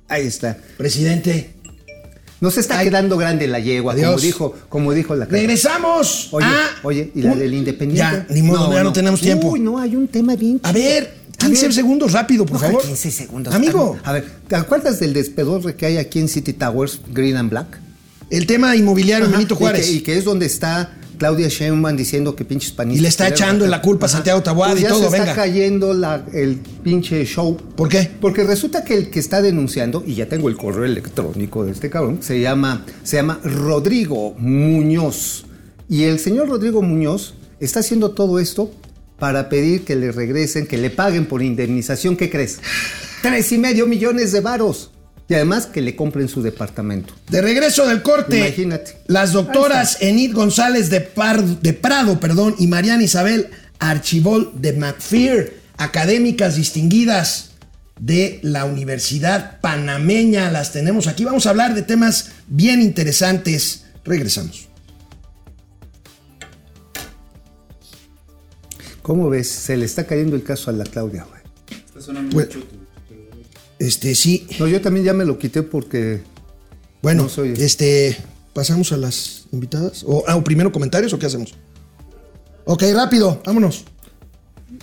[0.07, 0.57] Ahí está.
[0.77, 1.53] Presidente,
[2.41, 2.87] Nos está Ay.
[2.87, 6.29] quedando grande la yegua, como dijo, como dijo la regresamos.
[6.31, 8.25] Oye, a oye, ¿y la un- del Independiente?
[8.29, 9.49] Ya, ni modo, ya no, tenemos tiempo.
[9.49, 11.73] Uy, no, hay un tema bien A ver, A 15 ver.
[11.73, 12.81] segundos rápido, por No, favor.
[12.81, 13.53] 15 segundos.
[13.53, 17.49] Amigo, A ver, ¿te acuerdas del despedorre que hay aquí en City Towers, Green and
[17.49, 17.77] Black?
[18.29, 19.85] el tema inmobiliario Benito y Juárez.
[19.87, 22.99] que- Y que, es donde está Claudia Sheinbaum diciendo que pinches panistas.
[22.99, 25.25] Y le está echando la culpa a Santiago Taboada Pues y todo, se venga.
[25.31, 27.55] está cayendo la- el pinche show.
[27.75, 28.09] ¿Por qué?
[28.19, 31.89] Porque resulta que el que está denunciando, y ya tengo el correo electrónico de este
[31.89, 35.45] cabrón, se llama, se llama Rodrigo Muñoz.
[35.89, 38.71] Y el señor Rodrigo Muñoz está haciendo todo esto
[39.19, 42.15] para pedir que le regresen, que le paguen por indemnización.
[42.15, 42.59] ¿Qué crees?
[43.21, 44.91] Tres y medio millones de varos.
[45.29, 47.13] Y además que le compren su departamento.
[47.29, 48.97] De regreso del corte, Imagínate.
[49.07, 55.51] las doctoras Enid González de, Par- de Prado perdón, y Mariana Isabel Archibald de McPhee,
[55.77, 57.51] académicas distinguidas
[57.99, 61.25] de la Universidad Panameña, las tenemos aquí.
[61.25, 63.85] Vamos a hablar de temas bien interesantes.
[64.03, 64.67] Regresamos.
[69.01, 69.49] ¿Cómo ves?
[69.49, 71.39] Se le está cayendo el caso a la Claudia, güey.
[72.31, 72.49] Pues,
[73.79, 74.45] este, sí.
[74.59, 76.21] No, yo también ya me lo quité porque
[77.01, 78.17] Bueno, No soy- este,
[78.53, 80.03] pasamos a las invitadas.
[80.05, 81.53] O, ah, ¿o primero comentarios o qué hacemos?
[82.65, 83.85] Ok, rápido, vámonos.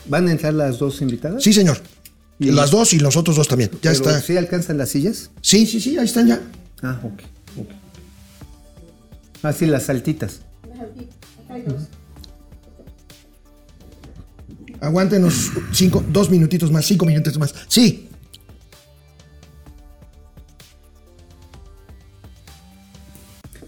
[0.08, 1.42] van a entrar las dos invitadas.
[1.42, 1.78] Sí, señor.
[2.38, 3.70] Y- Las dos y los otros dos también.
[3.82, 4.20] Ya está.
[4.20, 5.30] ¿Sí alcanzan las sillas?
[5.40, 6.40] Sí, sí, sí, ahí están ya.
[6.82, 7.20] Ah, ok.
[7.60, 7.68] ok.
[9.42, 10.40] Ah, sí, las saltitas.
[14.80, 17.54] Aguántenos cinco, dos minutitos más, cinco minutos más.
[17.68, 18.05] Sí.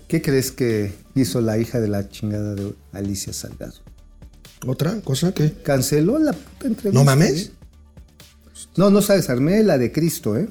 [0.09, 3.75] ¿Qué crees que hizo la hija de la chingada de Alicia Salgado?
[4.67, 6.99] ¿Otra cosa que Canceló la puta entrevista.
[6.99, 7.47] ¿No mames?
[7.47, 7.51] ¿eh?
[8.77, 10.49] No, no sabes, armé la de Cristo, ¿eh?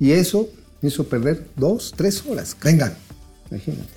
[0.00, 0.50] Y eso
[0.82, 2.56] hizo perder dos, tres horas.
[2.62, 2.92] Venga.
[3.50, 3.92] Imagínate.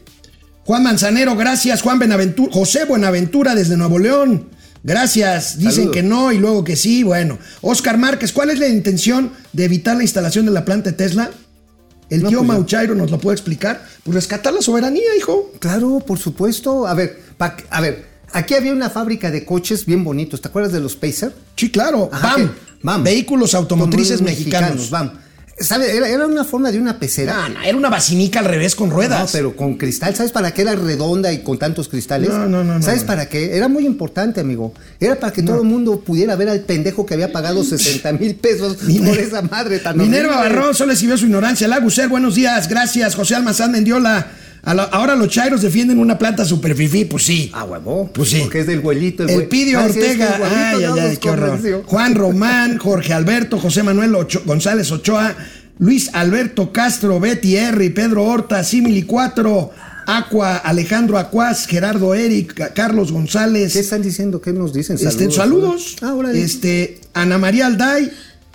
[0.65, 1.81] Juan Manzanero, gracias.
[1.81, 4.49] Juan Benaventura, José Buenaventura desde Nuevo León.
[4.83, 5.57] Gracias.
[5.57, 5.93] Dicen Saludos.
[5.93, 7.03] que no y luego que sí.
[7.03, 7.39] Bueno.
[7.61, 11.31] Oscar Márquez, ¿cuál es la intención de evitar la instalación de la planta de Tesla?
[12.09, 12.47] El No, tío pues.
[12.47, 13.83] Mauchairo nos lo puede explicar.
[14.03, 15.51] Pues rescatar la soberanía, hijo.
[15.59, 16.85] Claro, por supuesto.
[16.87, 20.41] A ver, pa- a ver, aquí había una fábrica de coches bien bonitos.
[20.41, 21.33] ¿Te acuerdas de los Pacer?
[21.55, 22.09] Sí, claro.
[22.11, 22.49] Ajá, que
[22.83, 23.03] Vamos.
[23.05, 24.89] Vehículos automotrices Como mexicanos.
[24.91, 25.13] Vamos.
[25.57, 25.95] ¿Sabe?
[25.95, 27.33] Era, era una forma de una pecera.
[27.33, 29.29] No, no, era una basinica al revés con No, ruedas.
[29.31, 30.13] pero con cristal.
[30.13, 32.29] ¿Sabes para qué era redonda y con tantos cristales?
[32.29, 33.07] No, no, no, no, ¿Sabes no.
[33.07, 33.55] para qué?
[33.55, 34.73] Era muy importante, amigo.
[34.99, 38.35] Era para que todo el mundo pudiera ver al pendejo que había pagado 60 mil
[38.35, 40.35] pesos por esa madre tan Minerva.
[40.35, 41.69] Barrón solo recibió su ignorancia.
[41.69, 43.15] Laguser, buenos días, gracias.
[43.15, 44.27] José Almazán Mendiola.
[44.73, 47.51] La- ahora los chairos defienden una planta super fifí, pues sí.
[47.53, 48.09] Ah, huevo.
[48.13, 48.39] Pues sí.
[48.41, 49.23] Porque es del güelito.
[49.23, 49.49] El güey.
[49.49, 51.83] Pidio Ah, sí, es Ortega, el ay, ay, ay, qué horror.
[51.85, 55.35] Juan Román, Jorge Alberto, José Manuel Ocho- González Ochoa,
[55.77, 59.71] Luis Alberto Castro, Betty R, Pedro Horta, Simili 4,
[60.07, 63.73] Aqua, Alejandro Acuaz, Gerardo Eric, Ca- Carlos González.
[63.73, 64.39] ¿Qué están diciendo?
[64.41, 64.97] ¿Qué nos dicen?
[64.99, 65.95] Este, saludos.
[66.01, 66.41] Ah, órale.
[66.41, 68.09] Este, Ana María Alday,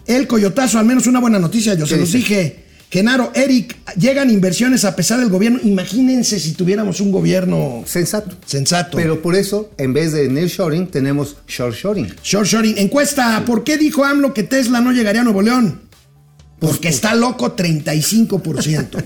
[0.06, 2.18] el Coyotazo, al menos una buena noticia, yo se ¿Qué los dice?
[2.18, 2.69] dije.
[2.90, 5.60] Genaro, Eric, llegan inversiones a pesar del gobierno.
[5.62, 8.36] Imagínense si tuviéramos un gobierno Sensato.
[8.46, 8.96] sensato.
[8.96, 12.12] Pero por eso, en vez de nearshoring, tenemos shoreshoring.
[12.24, 12.78] Short shorting.
[12.78, 15.82] Encuesta, ¿por qué dijo AMLO que Tesla no llegaría a Nuevo León?
[16.58, 19.02] Porque está loco 35%.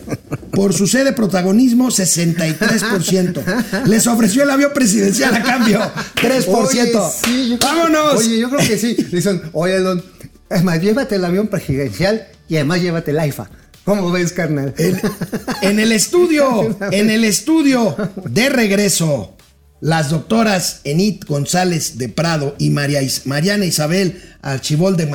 [0.50, 3.86] Por su sede protagonismo 63%.
[3.86, 5.80] Les ofreció el avión presidencial a cambio
[6.16, 6.46] 3%.
[6.48, 6.92] Oye,
[7.24, 8.14] sí, yo creo que- ¡Vámonos!
[8.16, 8.96] oye, yo creo que sí.
[9.12, 10.02] Dicen, oye, Don,
[10.50, 13.48] es más, llévate el avión presidencial y además llévate el AIFA.
[13.84, 14.74] ¿Cómo ves, carnal?
[14.78, 15.00] En,
[15.62, 17.94] en el estudio, en el estudio
[18.28, 19.36] de regreso,
[19.80, 25.06] las doctoras Enid González de Prado y María Is- Mariana Isabel Archibol de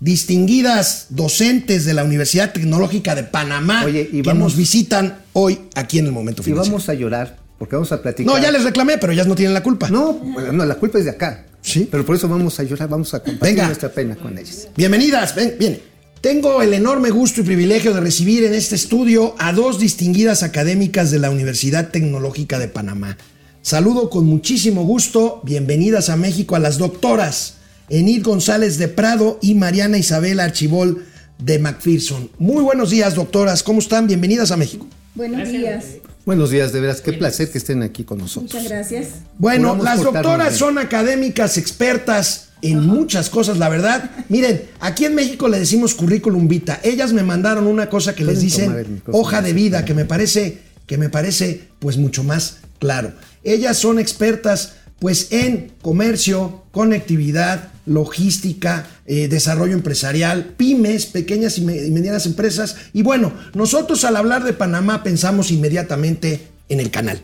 [0.00, 5.60] distinguidas docentes de la Universidad Tecnológica de Panamá, Oye, y que vamos- nos visitan hoy
[5.74, 6.72] aquí en el momento Y financiero.
[6.74, 8.34] vamos a llorar, porque vamos a platicar.
[8.34, 9.88] No, ya les reclamé, pero ellas no tienen la culpa.
[9.88, 10.20] No,
[10.52, 11.46] no, la culpa es de acá.
[11.62, 11.88] Sí.
[11.90, 13.66] Pero por eso vamos a llorar, vamos a compartir Venga.
[13.66, 14.68] nuestra pena con ellas.
[14.76, 15.80] Bienvenidas, ven, bien.
[16.24, 21.10] Tengo el enorme gusto y privilegio de recibir en este estudio a dos distinguidas académicas
[21.10, 23.18] de la Universidad Tecnológica de Panamá.
[23.60, 27.56] Saludo con muchísimo gusto, bienvenidas a México a las doctoras
[27.90, 31.04] Enid González de Prado y Mariana Isabel Archibol
[31.38, 32.30] de McPherson.
[32.38, 34.06] Muy buenos días, doctoras, ¿cómo están?
[34.06, 34.86] Bienvenidas a México.
[35.14, 35.84] Buenos días.
[36.24, 38.54] Buenos días, de veras, qué placer que estén aquí con nosotros.
[38.54, 39.08] Muchas gracias.
[39.36, 40.58] Bueno, las doctoras bien.
[40.58, 44.10] son académicas, expertas en muchas cosas, la verdad.
[44.28, 46.80] Miren, aquí en México le decimos currículum vita.
[46.82, 50.96] Ellas me mandaron una cosa que les dicen hoja de vida, que me parece, que
[50.96, 53.12] me parece, pues mucho más claro.
[53.42, 62.24] Ellas son expertas, pues, en comercio, conectividad, logística, eh, desarrollo empresarial, pymes, pequeñas y medianas
[62.24, 62.76] empresas.
[62.94, 67.20] Y bueno, nosotros al hablar de Panamá pensamos inmediatamente en el canal.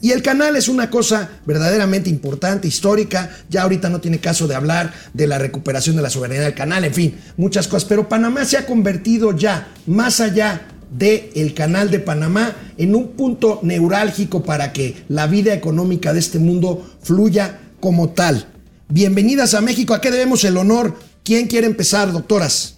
[0.00, 3.30] Y el canal es una cosa verdaderamente importante, histórica.
[3.48, 6.84] Ya ahorita no tiene caso de hablar de la recuperación de la soberanía del canal,
[6.84, 7.88] en fin, muchas cosas.
[7.88, 13.60] Pero Panamá se ha convertido ya, más allá del canal de Panamá, en un punto
[13.62, 18.46] neurálgico para que la vida económica de este mundo fluya como tal.
[18.88, 19.94] Bienvenidas a México.
[19.94, 20.96] ¿A qué debemos el honor?
[21.22, 22.76] ¿Quién quiere empezar, doctoras?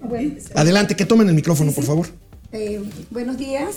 [0.00, 2.06] Bueno, Adelante, que tomen el micrófono, por favor.
[2.52, 3.76] eh, buenos días.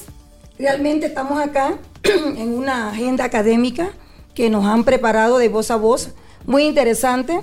[0.62, 3.90] Realmente estamos acá en una agenda académica
[4.36, 6.12] que nos han preparado de voz a voz,
[6.46, 7.42] muy interesante.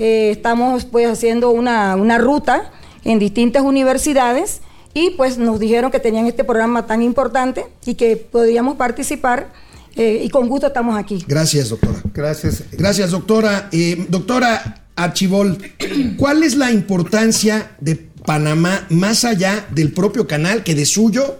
[0.00, 2.72] Eh, estamos pues haciendo una, una ruta
[3.04, 4.62] en distintas universidades
[4.94, 9.52] y pues nos dijeron que tenían este programa tan importante y que podríamos participar
[9.94, 11.24] eh, y con gusto estamos aquí.
[11.28, 12.02] Gracias, doctora.
[12.12, 12.64] Gracias.
[12.72, 13.68] Gracias, doctora.
[13.70, 15.56] Eh, doctora Archibol,
[16.18, 21.38] ¿cuál es la importancia de Panamá más allá del propio canal que de suyo,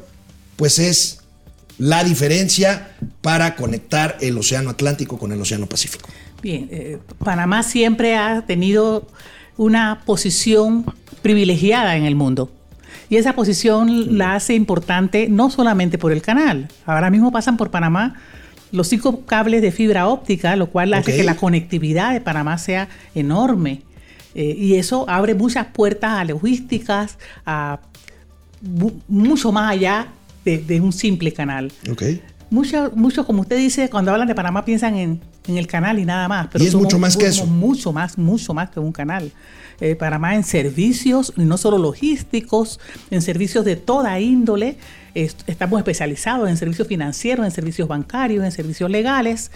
[0.55, 1.16] pues es
[1.79, 6.09] la diferencia para conectar el Océano Atlántico con el Océano Pacífico?
[6.43, 9.07] Bien, eh, Panamá siempre ha tenido
[9.57, 10.85] una posición
[11.23, 12.51] privilegiada en el mundo.
[13.09, 16.69] Y esa posición la hace importante no solamente por el canal.
[16.85, 18.15] Ahora mismo pasan por Panamá
[18.73, 22.89] los cinco cables de fibra óptica, lo cual hace que la conectividad de Panamá sea
[23.15, 23.83] enorme.
[24.35, 27.79] Eh, y eso abre muchas puertas a logísticas, a
[28.61, 30.09] mu- mucho más allá
[30.47, 31.71] de, de un simple canal.
[31.91, 32.03] Ok.
[32.49, 36.05] Muchos, muchos, como usted dice, cuando hablan de Panamá piensan en, en el canal y
[36.05, 36.47] nada más.
[36.53, 37.45] Pero Y es somos- mucho más que eso.
[37.45, 39.33] Mucho más, mucho más que un canal.
[39.81, 42.79] Eh, Panamá en servicios, no solo logísticos,
[43.11, 44.77] en servicios de toda índole.
[45.15, 49.51] Est- estamos especializados en servicios financieros, en servicios bancarios, en servicios legales.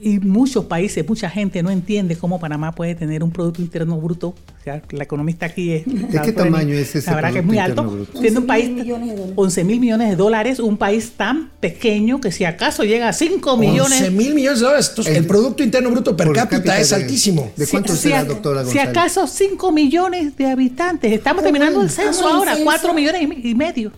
[0.00, 4.28] Y muchos países, mucha gente no entiende cómo Panamá puede tener un Producto Interno Bruto.
[4.28, 5.84] O sea, la economista aquí es.
[5.86, 7.82] ¿De qué tamaño es ese La verdad que es muy alto.
[7.84, 8.20] Bruto?
[8.20, 8.70] Siendo un 11.000 país.
[8.70, 9.34] millones de dólares.
[9.36, 13.56] 11 mil millones de dólares, un país tan pequeño que si acaso llega a 5
[13.56, 14.00] millones.
[14.00, 14.86] 11 mil millones de dólares.
[14.90, 17.50] Entonces, el, El- Producto Interno Bruto per cápita, es de- altísimo.
[17.56, 18.88] ¿De cuánto si, será, si- doctora Si González?
[18.90, 21.12] acaso 5 millones de habitantes.
[21.12, 22.64] Estamos terminando el censo ahora, censo.
[22.64, 23.92] 4 millones y medio.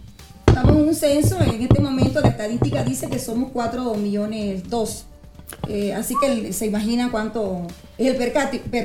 [0.47, 5.07] Estamos en un censo, en este momento la estadística dice que somos 4 millones 2.
[5.69, 7.67] Eh, así que se imagina cuánto
[7.99, 8.33] es el per,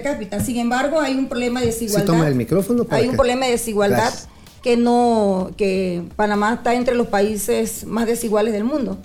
[0.04, 0.40] cápita.
[0.44, 2.06] Sin embargo, hay un problema de desigualdad.
[2.06, 4.28] toma el micrófono Hay un problema de desigualdad Gracias.
[4.62, 8.98] que no, que Panamá está entre los países más desiguales del mundo.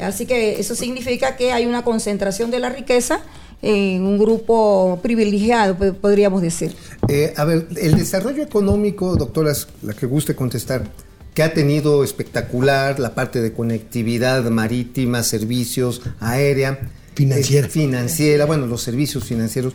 [0.00, 3.20] Así que eso significa que hay una concentración de la riqueza
[3.62, 6.74] en un grupo privilegiado, po- podríamos decir.
[7.08, 10.84] Eh, a ver, el desarrollo económico, doctoras, la que guste contestar,
[11.34, 16.78] que ha tenido espectacular la parte de conectividad marítima, servicios, aérea,
[17.14, 17.66] Financiera.
[17.66, 19.74] eh, financiera, bueno, los servicios financieros,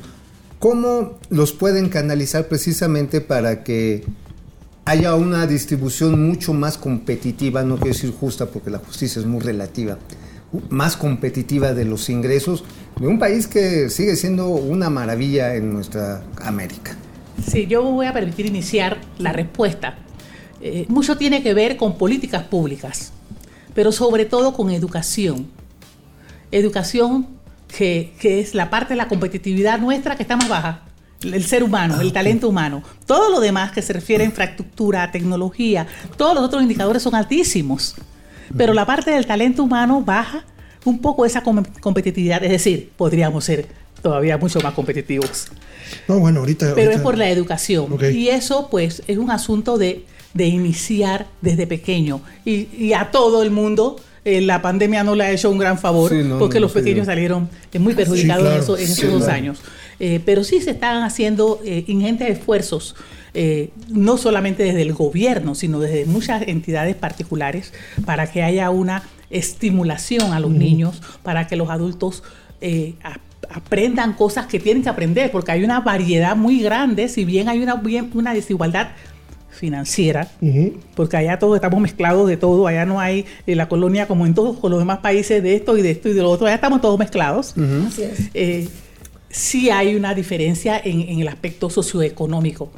[0.60, 4.04] ¿cómo los pueden canalizar precisamente para que
[4.86, 9.42] haya una distribución mucho más competitiva, no quiero decir justa porque la justicia es muy
[9.42, 9.98] relativa,
[10.70, 12.64] más competitiva de los ingresos
[13.00, 16.96] de un país que sigue siendo una maravilla en nuestra América?
[17.46, 19.98] Sí, yo voy a permitir iniciar la respuesta.
[20.62, 23.12] Eh, mucho tiene que ver con políticas públicas,
[23.74, 25.48] pero sobre todo con educación.
[26.60, 27.28] Educación
[27.78, 30.82] que, que es la parte de la competitividad nuestra que está más baja.
[31.22, 32.84] El ser humano, el talento humano.
[33.06, 35.88] Todo lo demás que se refiere a infraestructura, tecnología,
[36.18, 37.96] todos los otros indicadores son altísimos.
[38.56, 40.46] Pero la parte del talento humano baja
[40.84, 42.44] un poco esa com- competitividad.
[42.44, 43.68] Es decir, podríamos ser
[44.04, 45.48] todavía mucho más competitivos
[46.08, 46.68] No, bueno, ahorita.
[46.76, 47.98] pero ahorita- es por la educación.
[48.14, 52.22] Y eso, pues, es un asunto de, de iniciar desde pequeño.
[52.46, 53.96] Y, y a todo el mundo,
[54.26, 56.74] eh, la pandemia no le ha hecho un gran favor, Sí, no, porque no, los
[56.74, 59.34] sí, pequeños salieron eh, muy perjudicados claro, en, eso- en sí, esos dos claro.
[59.38, 59.60] años.
[60.00, 62.96] Eh, pero sí se están haciendo eh, ingentes esfuerzos.
[63.38, 67.74] eh, no solamente desde el gobierno, sino desde muchas entidades particulares,
[68.06, 72.24] para que haya una estimulación a los niños, para que los adultos
[73.50, 77.60] aprendan cosas que tienen que aprender, porque hay una variedad muy grande, si bien hay
[77.62, 78.90] una, bien- una desigualdad
[79.56, 80.30] financiera,
[80.96, 84.34] porque allá todos estamos mezclados de todo, allá no hay eh, la colonia como en
[84.34, 86.82] todos los demás países de esto y de esto y de lo otro, allá estamos
[86.82, 87.56] todos mezclados.
[87.88, 88.30] Así es.
[88.34, 88.68] Eh,
[89.30, 92.72] sí hay una diferencia en, en el aspecto socioeconómico.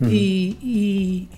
[0.00, 1.28] y, y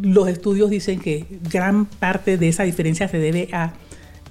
[0.00, 3.74] los estudios dicen que gran parte de esa diferencia se debe a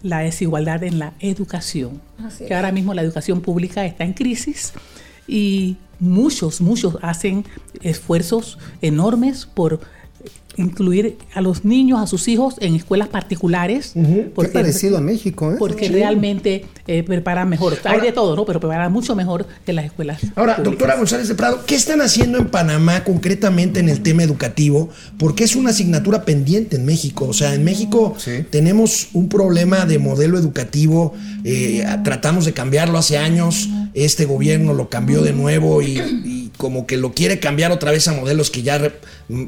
[0.02, 2.02] la desigualdad en la educación.
[2.18, 2.56] Así que es.
[2.56, 4.74] ahora mismo la educación pública está en crisis
[5.30, 7.46] y muchos, muchos hacen
[7.82, 9.80] esfuerzos enormes por
[10.60, 13.92] incluir a los niños, a sus hijos en escuelas particulares.
[13.94, 15.56] Qué porque- parecido a México, ¿eh?
[15.58, 15.94] porque Sí.
[15.94, 17.78] realmente eh, preparan mejor.
[17.86, 18.46] Hay de todo, ¿no?
[18.46, 20.20] Pero preparan mucho mejor que las escuelas.
[20.36, 20.64] Ahora, públicas.
[20.66, 24.90] doctora González de Prado, ¿qué están haciendo en Panamá concretamente en el tema educativo?
[25.18, 27.26] Porque es una asignatura pendiente en México.
[27.28, 28.44] O sea, en México Sí.
[28.50, 31.14] tenemos un problema de modelo educativo.
[31.46, 33.70] eh, tratamos de cambiarlo hace años.
[33.94, 38.06] Este gobierno lo cambió de nuevo y, y como que lo quiere cambiar otra vez
[38.10, 38.92] a modelos que ya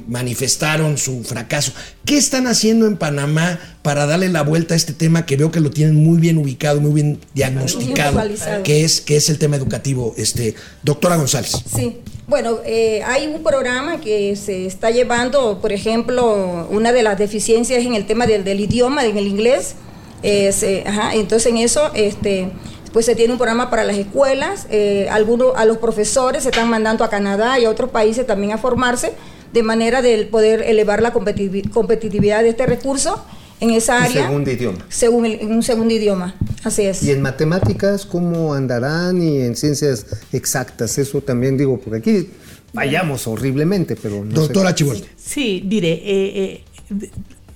[0.08, 1.74] manifestaron su fracaso.
[2.06, 5.60] ¿Qué están haciendo en Panamá para darle la vuelta a este tema que veo que
[5.60, 8.18] lo tienen muy bien ubicado, muy bien diagnosticado,
[8.64, 10.14] que es, que es el tema educativo?
[10.18, 11.52] Este, doctora González.
[11.76, 11.98] Sí,
[12.28, 17.84] bueno, eh, hay un programa que se está llevando, por ejemplo, una de las deficiencias
[17.84, 19.76] en el tema del, del idioma, en el inglés.
[20.24, 22.48] eh, se- ajá, entonces en eso, este,
[22.94, 26.70] pues se tiene un programa para las escuelas, eh, algunos a los profesores se están
[26.70, 29.14] mandando a Canadá y a otros países también a formarse,
[29.54, 33.24] de manera de poder elevar la competitivi- competitividad de este recurso
[33.60, 34.24] en esa área.
[34.28, 34.86] segundo idioma.
[34.90, 37.04] Según el- en un segundo idioma, así es.
[37.04, 39.22] Y en matemáticas, ¿cómo andarán?
[39.22, 42.30] Y en ciencias exactas, eso también digo, porque aquí
[42.74, 44.32] fallamos horriblemente, pero no.
[44.34, 44.98] Doctora Chibol.
[45.18, 46.64] Sí, mire, eh,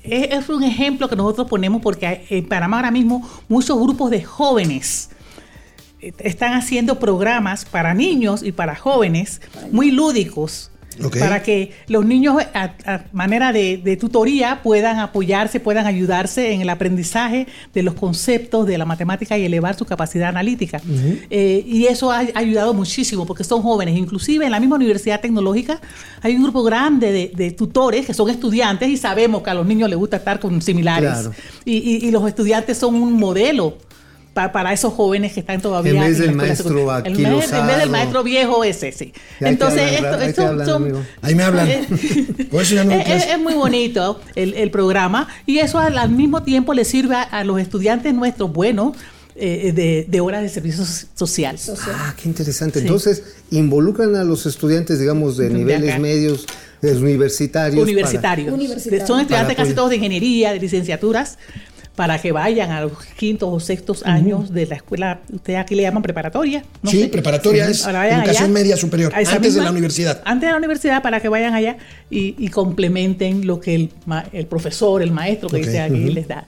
[0.04, 4.24] eh, es, un ejemplo que nosotros ponemos porque en Panamá ahora mismo muchos grupos de
[4.24, 5.10] jóvenes
[6.20, 9.42] están haciendo programas para niños y para jóvenes
[9.72, 10.72] muy lúdicos.
[11.04, 11.20] Ok.
[11.20, 16.62] Para que los niños a, a manera de, de tutoría puedan apoyarse, puedan ayudarse en
[16.62, 20.80] el aprendizaje de los conceptos de la matemática y elevar su capacidad analítica.
[21.30, 23.98] Eh, y eso ha ayudado muchísimo porque son jóvenes.
[23.98, 25.82] Inclusive en la misma universidad tecnológica
[26.22, 29.66] hay un grupo grande de, de tutores que son estudiantes y sabemos que a los
[29.68, 31.10] niños les gusta estar con similares.
[31.12, 31.34] Claro.
[31.66, 33.78] Y, y- y los estudiantes son un modelo
[34.36, 37.08] pa- para esos jóvenes que están todavía En vez del maestro secundaria.
[37.10, 37.80] En vez- En vez aquilosado.
[37.80, 39.12] del maestro viejo ese, sí.
[39.40, 41.06] Entonces, esto, esto son-.
[41.24, 41.68] Ahí me hablan.
[41.70, 41.90] Es,
[42.52, 43.32] es- clase.
[43.32, 47.24] es muy bonito el, el programa y eso al, al mismo tiempo le sirve a,
[47.24, 48.96] a los estudiantes nuestros buenos
[49.38, 51.58] eh, de, de horas de servicio so- social.
[51.94, 52.80] Ah, qué interesante.
[52.80, 52.86] Sí.
[52.86, 56.00] Entonces, involucran a los estudiantes, digamos, de De niveles acá.
[56.00, 56.46] medios,
[56.82, 57.82] eh, universitarios.
[57.84, 58.54] Universitarios.
[58.54, 59.08] Universitarios.
[59.08, 61.38] Son estudiantes Para casi todos de ingeniería, de licenciaturas,
[61.96, 65.84] para que vayan a los quintos o sextos años de la escuela, ustedes aquí le
[65.84, 66.64] llaman preparatoria.
[66.82, 67.08] no sí, sé.
[67.08, 70.22] preparatoria es Ahora vayan educación allá, media superior, antes de misma- la universidad.
[70.26, 71.78] Antes de la universidad, para que vayan allá
[72.10, 75.98] y, y complementen lo que el, ma- el profesor, el maestro que Ok, dice aquí
[76.12, 76.46] les da.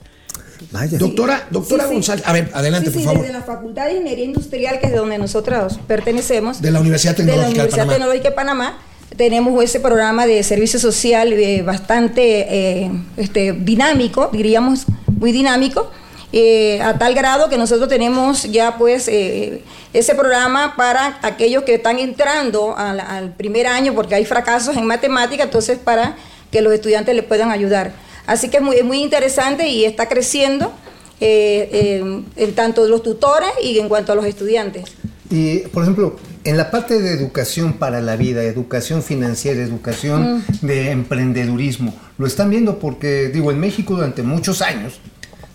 [0.72, 0.98] Vaya.
[0.98, 1.94] Doctora, doctora Sí, sí.
[1.94, 3.26] González, a ver, adelante, Sí, sí, por favor.
[3.26, 6.60] Desde la Facultad de Ingeniería Industrial, que es de donde nosotros pertenecemos.
[6.60, 7.94] De la Universidad de Tecnológica la de Universidad Panamá.
[7.94, 8.78] Tecnológica de Panamá.
[9.16, 14.84] Tenemos ese programa de servicio social eh, bastante eh, este, dinámico, diríamos
[15.18, 15.90] muy dinámico,
[16.32, 19.62] eh, a tal grado que nosotros tenemos ya pues eh,
[19.92, 24.86] ese programa para aquellos que están entrando al, al primer año, porque hay fracasos en
[24.86, 26.16] matemática, entonces para
[26.50, 27.92] que los estudiantes le puedan ayudar.
[28.26, 30.72] Así que es muy, es muy interesante y está creciendo
[31.20, 34.92] eh, eh, en tanto los tutores y en cuanto a los estudiantes.
[35.30, 40.90] Y, por ejemplo, en la parte de educación para la vida, educación financiera, educación de
[40.90, 45.00] emprendedurismo, lo están viendo porque, digo, en México durante muchos años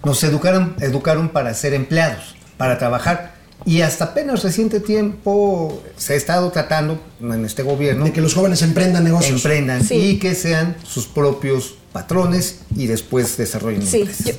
[0.03, 3.33] nos educaron, educaron para ser empleados, para trabajar.
[3.65, 8.33] Y hasta apenas reciente tiempo se ha estado tratando en este gobierno De que los
[8.33, 9.35] jóvenes emprendan negocios.
[9.37, 9.95] emprendan Sí.
[9.95, 14.25] y que sean sus propios patrones y después desarrollen Sí, empresas.
[14.25, 14.33] yo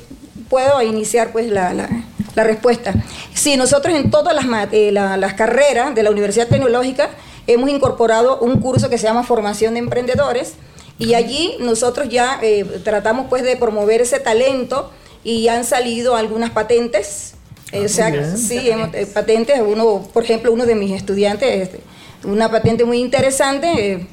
[0.49, 1.89] puedo iniciar pues la, la-
[2.35, 2.93] la respuesta.
[3.33, 7.09] Sí, nosotros en todas las, eh, la- las carreras de la Universidad Tecnológica
[7.47, 10.53] hemos incorporado un curso que se llama Formación de Emprendedores
[10.97, 14.91] y allí nosotros ya eh, tratamos pues de promover ese talento
[15.23, 17.33] y han salido algunas patentes.
[17.71, 21.79] Eh, o sea, sí, eh, patentes, uno, por ejemplo, uno de mis estudiantes, este,
[22.23, 23.67] una patente muy interesante.
[23.93, 24.07] eh,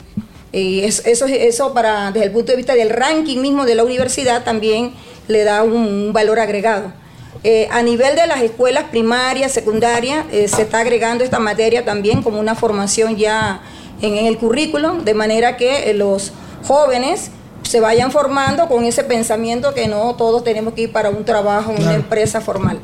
[0.55, 3.85] y es- eso, eso para, desde el punto de vista del ranking mismo de la
[3.85, 4.93] universidad también
[5.29, 6.93] le da un, un valor agregado.
[7.45, 12.23] Eh, a nivel de las escuelas primarias, secundarias, eh, se está agregando esta materia también
[12.23, 13.63] como una formación ya
[14.03, 16.33] en, en el currículum, de manera que eh, los
[16.65, 17.31] jóvenes
[17.63, 21.71] se vayan formando con ese pensamiento que no todos tenemos que ir para un trabajo
[21.71, 22.03] en una Claro.
[22.03, 22.81] empresa formal.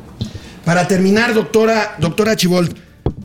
[0.65, 2.75] Para terminar, doctora, doctora Chibold,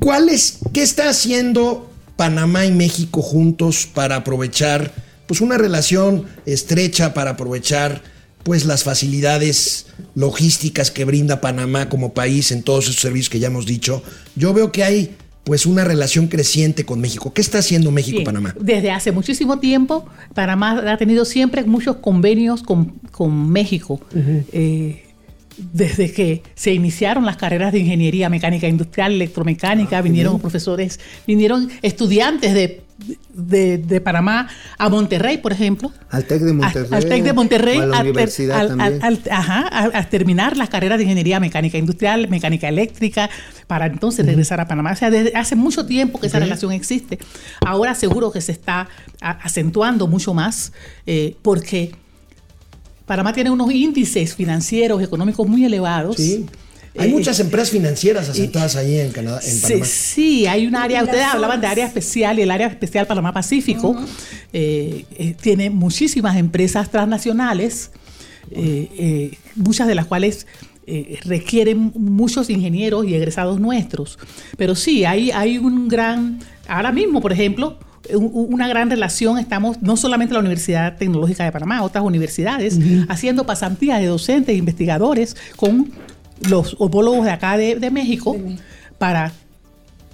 [0.00, 4.92] ¿cuál es, ¿qué está haciendo Panamá y México juntos para aprovechar
[5.26, 8.02] pues, una relación estrecha, para aprovechar
[8.42, 13.46] pues, las facilidades logísticas que brinda Panamá como país en todos esos servicios que ya
[13.48, 14.02] hemos dicho?
[14.36, 17.32] Yo veo que hay pues una relación creciente con México.
[17.32, 18.55] ¿Qué está haciendo Bien, México-Panamá?
[18.59, 24.01] Desde hace muchísimo tiempo, Panamá ha tenido siempre muchos convenios con, con México.
[24.53, 25.05] Eh,
[25.57, 32.55] desde que se iniciaron las carreras de ingeniería mecánica industrial, electromecánica, vinieron profesores, vinieron estudiantes
[32.55, 32.82] de,
[33.32, 34.48] de, de Panamá
[34.78, 35.92] a Monterrey, por ejemplo.
[36.11, 36.88] Al TEC de Monterrey.
[36.92, 37.78] Al, TEC de Monterrey.
[37.78, 39.02] a la universidad al- también.
[39.02, 43.30] al- al- ajá, a, a terminar las carreras de ingeniería mecánica industrial, mecánica eléctrica,
[43.66, 44.92] para entonces regresar a Panamá.
[44.92, 47.18] O sea, desde hace mucho tiempo que esa relación existe.
[47.64, 48.88] Ahora seguro que se está
[49.20, 50.72] a- acentuando mucho más,
[51.07, 51.92] eh, porque
[53.07, 56.16] Panamá tiene unos índices financieros, económicos muy elevados.
[56.16, 56.46] Sí.
[56.96, 59.84] Hay Eh, muchas empresas financieras asentadas ahí en Canadá, en Sí, Panamá.
[59.84, 63.96] sí, hay un área, ustedes hablaban de área especial y el área especial Panamá Pacífico
[64.52, 67.90] eh, eh, tiene muchísimas empresas transnacionales,
[68.52, 70.46] eh, eh, muchas de las cuales
[70.86, 74.18] eh, requieren muchos ingenieros y egresados nuestros.
[74.57, 76.38] Pero sí, hay, hay un gran,
[76.68, 77.76] ahora mismo, por ejemplo,
[78.14, 82.78] un- una gran relación, estamos no solamente la Universidad Tecnológica de Panamá, otras universidades,
[83.09, 85.90] haciendo pasantías de docentes e investigadores con
[86.48, 88.36] los homólogos de acá de, de México
[88.98, 89.32] para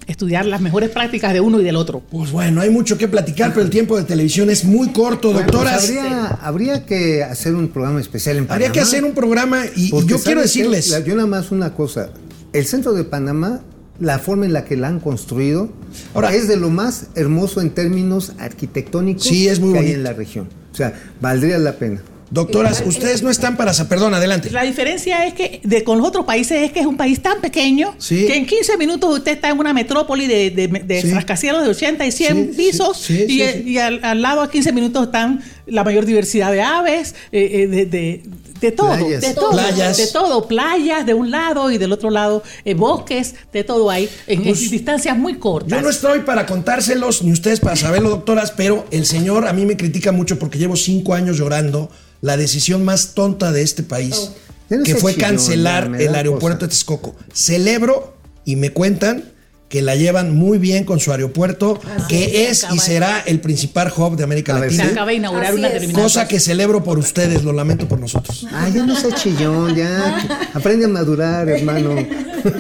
[0.07, 2.01] estudiar las mejores prácticas de uno y del otro.
[2.11, 5.47] Pues bueno, hay mucho que platicar, pero el tiempo de televisión es muy corto, Bueno,
[5.47, 5.87] doctoras.
[5.87, 8.55] pues habría, habría que hacer un programa especial en Panamá.
[8.67, 10.89] Habría que hacer un programa y, yo quiero decirles.
[11.05, 12.11] Yo nada más una cosa.
[12.53, 13.61] El centro de Panamá,
[14.01, 15.71] la forma en la que la han construido,
[16.15, 19.99] Ahora- es de lo más hermoso en términos arquitectónicos Sí, es muy que hay bonito.
[19.99, 20.49] en la región.
[20.73, 22.01] O sea, valdría la pena.
[22.33, 23.73] Doctoras, ustedes no están para...
[23.89, 24.51] Perdón, adelante.
[24.51, 27.41] La diferencia es que de, con los otros países es que es un país tan
[27.41, 28.25] pequeño Sí.
[28.27, 31.11] que en 15 minutos usted está en una metrópoli de, de, de Sí.
[31.11, 33.71] rascacielos de 80 y 100 Sí, pisos sí, sí, y, sí, sí.
[33.71, 37.67] y al, al lado a 15 minutos están la mayor diversidad de aves, eh, eh,
[37.67, 38.23] de, de-
[38.61, 39.21] de todo, Playas.
[39.23, 39.97] de todo, Playas.
[39.97, 44.07] de todo, playas de un lado y del otro lado eh, bosques, de todo hay
[44.27, 45.71] en, en Pues, distancias muy cortas.
[45.71, 49.65] Yo no estoy para contárselos, ni ustedes para saberlo, doctoras, pero el señor a mí
[49.65, 51.91] me critica mucho porque llevo cinco años llorando
[52.21, 54.33] la decisión más tonta de este país,
[54.69, 56.67] no que fue chillón, cancelar el aeropuerto cosa.
[56.67, 57.17] de Texcoco.
[57.33, 58.15] Celebro
[58.45, 59.25] y me cuentan
[59.71, 64.17] que la llevan muy bien con su aeropuerto, que es y será el principal hub
[64.17, 64.93] de América A ver, Se Latina.
[64.93, 66.03] acaba de inaugurar Así una terminal.
[66.03, 68.49] Cosa que celebro por ustedes, lo lamento por nosotros.
[68.53, 70.51] Ah, ya no sea chillón, ya.
[70.55, 71.95] Aprende a madurar, hermano.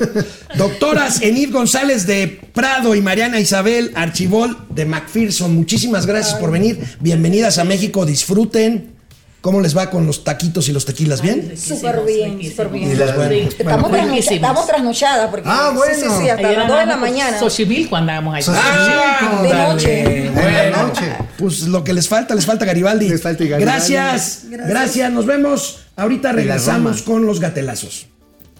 [0.56, 6.78] Doctoras Enid González de Prado y Mariana Isabel Archibol de McPherson, muchísimas gracias por venir.
[7.00, 8.99] Bienvenidas a México, disfruten
[9.40, 11.22] ¿Cómo les va con los taquitos y los tequilas?
[11.22, 11.54] ¿Bien?
[11.56, 12.94] Súper bien, súper bien.
[12.94, 15.94] Bueno, Estamos, trasnocha- estamos trasnochadas porque Ah, bueno.
[15.94, 17.38] sí, sí, sí, hasta las 2 de la mañana.
[17.38, 18.52] Xochimilco andábamos allá.
[18.54, 20.30] Ah, De noche.
[20.34, 21.12] Bueno, noche.
[21.38, 23.08] pues lo que les falta, les falta Garibaldi.
[23.08, 23.64] Les falta Garibaldi.
[23.64, 25.78] Gracias, gracias, Nos vemos.
[25.96, 28.06] Ahorita regresamos con los gatelazos.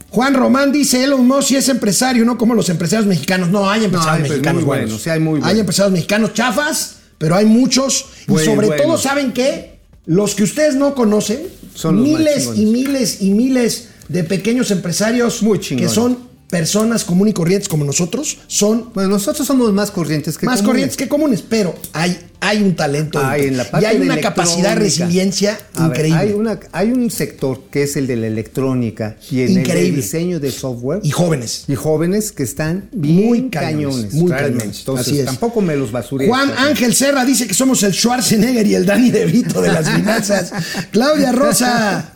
[0.08, 3.48] Juan Román dice, Elon Musk sí es empresario, no como los empresarios mexicanos.
[3.50, 4.86] No, hay empresarios hay, pues, mexicanos buenos.
[4.86, 8.06] buenos, sí, hay muy Hay empresarios mexicanos chafas, pero hay muchos.
[8.26, 8.96] y sobre todo.
[8.98, 9.78] ¿saben qué?
[10.06, 11.40] Los que ustedes no conocen,
[11.74, 17.34] Son miles y miles y miles de pequeños empresarios Muy que son personas comunes y
[17.34, 20.68] corrientes como nosotros, son Bueno, nosotros somos más corrientes que más comunes.
[20.70, 24.04] corrientes que comunes, pero hay, hay un talento Hay en la parte y hay de
[24.04, 26.18] una capacidad de resiliencia A ver, increíble.
[26.20, 29.96] hay, una, hay un sector que es el de la electrónica y en el Increíble.
[30.02, 31.00] diseño de software.
[31.04, 31.64] y jóvenes.
[31.68, 34.58] y jóvenes que están bien Muy cañones, cañones, muy realmente.
[34.58, 34.78] cañones.
[34.80, 35.26] Entonces, Así es.
[35.26, 36.26] tampoco me los basuré.
[36.26, 40.52] Juan Ángel Serra dice que somos el Schwarzenegger y el Danny DeVito de las finanzas.
[40.90, 42.14] Claudia Rosa,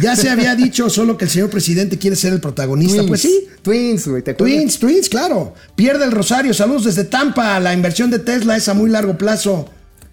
[0.00, 2.96] ya se había dicho solo que el señor presidente quiere ser el protagonista.
[2.98, 3.48] Twins, Pues sí.
[3.62, 4.56] Twins, güey, ¿te acuerdas?
[4.56, 5.54] Twins, Twins, claro.
[5.74, 6.52] Pierde el Rosario.
[6.54, 7.58] Saludos desde Tampa.
[7.60, 9.68] La inversión de Tesla es a muy largo plazo.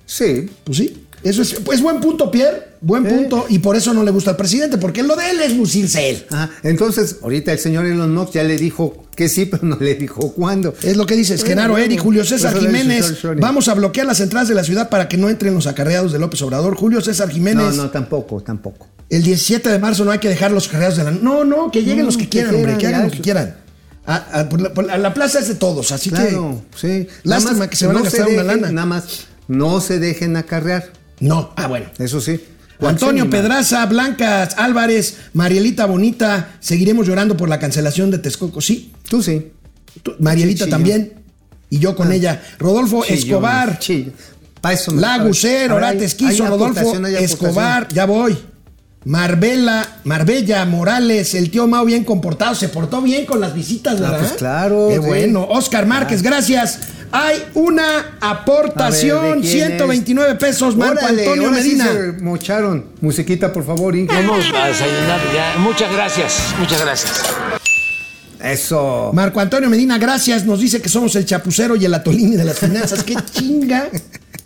[0.06, 0.50] Sí.
[0.64, 1.06] Pues sí.
[1.24, 2.70] Eso es, pues buen punto, Pierre.
[2.82, 3.10] Buen Eh.
[3.10, 3.46] punto.
[3.50, 6.26] Y por eso no le gusta al presidente, porque lo de él es lucirse él.
[6.32, 6.50] Ajá.
[6.64, 10.34] Entonces, ahorita el señor Elon Musk ya le dijo que sí, pero no le dijo
[10.34, 10.74] cuándo.
[10.82, 13.20] Es lo que dices, Genaro Eri, Julio César Jiménez.
[13.38, 16.18] Vamos a bloquear las entradas de la ciudad para que no entren los acarreados de
[16.20, 16.76] López Obrador.
[16.76, 17.76] Julio César No, Jiménez.
[17.76, 18.88] no, tampoco, tampoco.
[19.10, 21.12] El 17 de marzo no hay que dejar los acarreados de la.
[21.12, 23.58] No, no, que lleguen No, los que que quieran, hombre, que hagan lo que quieran.
[24.08, 26.88] A, a- por la, por la- la plaza es de todos, así Claro, sí.
[26.88, 27.08] que.
[27.26, 28.72] Nada Lástima más que se van a no gastar una lana.
[28.72, 30.90] Nada más, no se dejen acarrear.
[31.22, 31.54] No.
[31.56, 31.86] Ah, bueno.
[31.98, 32.40] Eso sí.
[32.82, 38.60] Antonio Pedraza, Blancas, Álvarez, Marielita Bonita, seguiremos llorando por la cancelación de Texcoco.
[38.60, 39.52] Sí, Tú sí.
[40.02, 41.14] tú- Marielita Sí, también.
[41.70, 42.16] Y yo con Ah.
[42.16, 42.42] ella.
[42.60, 43.80] Rodolfo Chillón, Escobar,
[45.72, 48.38] hay- Orates hay Quiso, Rodolfo Escobar, ya voy.
[49.04, 54.20] Marbella, Marbella, Morales, el tío Mao bien comportado, se portó bien con las visitas, ¿verdad?
[54.20, 55.00] pues claro, Qué sí.
[55.02, 55.48] bueno.
[55.50, 56.80] Oscar Márquez, gracias.
[57.12, 61.86] Hay una aportación, A ver, ¿de quién 129 pesos, Marco Órale, Antonio sí Medina.
[61.92, 62.86] se mocharon.
[63.02, 64.14] Musiquita, por favor, Inge.
[64.16, 65.56] Vamos a desayunar ya.
[65.60, 67.22] Muchas gracias, muchas gracias.
[68.44, 69.12] Eso.
[69.14, 70.46] Marco Antonio Medina, gracias.
[70.46, 73.04] Nos dice que somos el chapucero y el atolini de las finanzas.
[73.04, 73.88] Qué chinga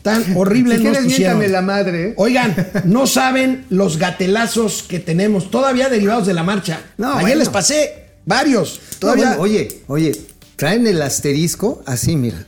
[0.01, 1.51] tan horrible Si nos pusieron.
[1.51, 2.09] la madre.
[2.09, 2.13] ¿eh?
[2.18, 6.82] Oigan, no saben los gatelazos que tenemos todavía derivados de la marcha.
[6.97, 7.36] No, Ayer bueno.
[7.39, 8.80] les pasé varios.
[8.93, 9.26] No, Todavía.
[9.38, 10.22] bueno, oye, oye,
[10.57, 12.45] traen el asterisco así, mira.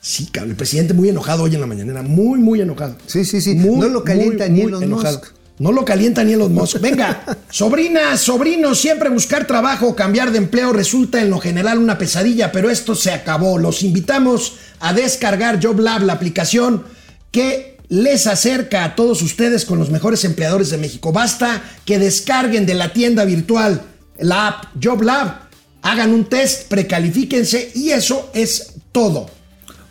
[0.00, 2.02] Sí, cabrón, el presidente muy enojado hoy en la mañanera.
[2.02, 2.96] Muy, muy enojado.
[3.06, 3.54] Sí, sí, sí.
[3.54, 5.18] Muy, No lo calienta muy, ni muy Elon enojado.
[5.18, 5.32] Musk.
[5.58, 6.80] No lo calienta ni Elon Musk.
[6.80, 11.98] Venga, sobrinas, sobrinos, siempre buscar trabajo o cambiar de empleo resulta en lo general una
[11.98, 13.58] pesadilla, pero esto se acabó.
[13.58, 16.84] Los invitamos a descargar JobLab, la aplicación
[17.30, 21.12] que les acerca a todos ustedes con los mejores empleadores de México.
[21.12, 23.82] Basta que descarguen de la tienda virtual
[24.18, 25.48] la app JobLab,
[25.82, 29.39] hagan un test, precalifíquense y eso es todo.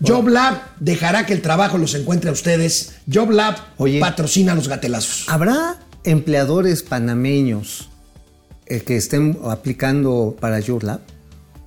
[0.01, 2.93] JobLab dejará que el trabajo los encuentre a ustedes.
[3.11, 3.55] JobLab
[3.99, 5.25] patrocina los gatelazos.
[5.27, 7.89] ¿Habrá empleadores panameños
[8.65, 11.01] eh, que estén aplicando para YourLab?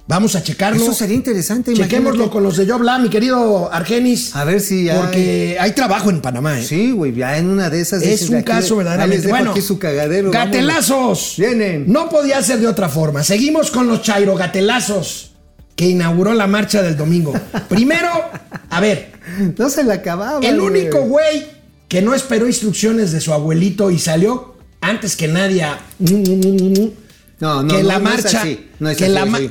[0.09, 0.83] Vamos a checarlo.
[0.83, 1.75] Eso sería interesante.
[1.75, 4.35] Chequémoslo con los de JobLab, mi querido Argenis.
[4.35, 6.65] A ver si hay- Porque hay trabajo en Panamá, ¿eh?
[6.65, 8.03] Sí, güey, ya en una de esas.
[8.03, 9.53] Es un caso ahí verdaderamente bueno.
[9.53, 10.31] aquí su cagadero.
[10.33, 10.53] vámonos.
[10.57, 11.35] ¡Gatelazos!
[11.39, 11.85] Vienen.
[11.91, 13.23] No podía ser de otra forma.
[13.23, 15.32] Seguimos con los Chairo Gatelazos
[15.83, 17.33] que inauguró la marcha del domingo.
[17.69, 18.09] Primero,
[18.71, 19.11] a ver,
[19.59, 20.39] No se la acababa.
[20.47, 21.45] el único güey
[21.89, 27.75] que no esperó instrucciones de su abuelito y salió antes que nadie a- No, no,
[27.75, 29.51] que no, la no es marcha, así, no es que, así, la ma- sí.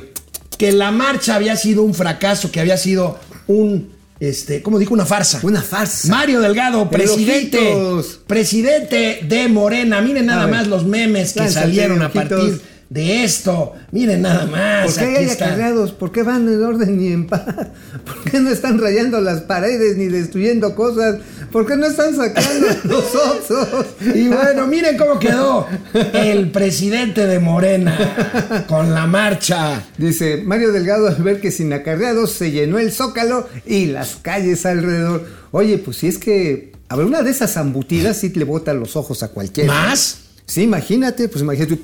[0.56, 4.94] que la marcha había sido un fracaso, que había sido un, este, ¿cómo dijo?
[4.94, 5.40] Una farsa.
[5.42, 6.08] Una farsa.
[6.08, 8.20] Mario Delgado, presidente, ojitos.
[8.26, 10.00] presidente de Morena.
[10.00, 12.58] Miren nada más los memes que Lánzate, salieron a partir
[12.92, 13.72] de esto.
[13.90, 14.84] Miren nada más.
[14.84, 15.46] ¿Por qué aquí hay está.
[15.46, 15.92] acarreados?
[15.92, 17.42] ¿Por qué van en orden y en paz?
[18.04, 21.16] ¿Por qué no están rayando las paredes ni destruyendo cosas?
[21.50, 23.86] ¿Por qué no están sacando los osos?
[24.14, 25.66] Y bueno, miren cómo quedó
[26.12, 29.82] el presidente de Morena con la marcha.
[29.96, 34.66] Dice Mario Delgado al ver que sin acarreados se llenó el zócalo y las calles
[34.66, 35.26] alrededor.
[35.50, 38.96] Oye, pues si es que a ver, una de esas embutidas sí le botan los
[38.96, 39.72] ojos a cualquiera.
[39.72, 40.18] ¿Más?
[40.44, 41.78] Sí, imagínate, pues imagínate.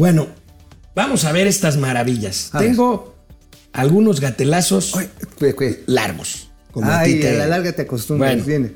[0.00, 0.28] Bueno,
[0.94, 2.48] vamos a ver estas maravillas.
[2.54, 2.70] A ver.
[2.70, 3.14] Tengo
[3.74, 4.92] algunos gatelazos
[5.38, 6.48] Pues, pues, largos.
[6.72, 8.42] Como a ti Ay, te- a la larga te acostumbras.
[8.46, 8.70] Bueno.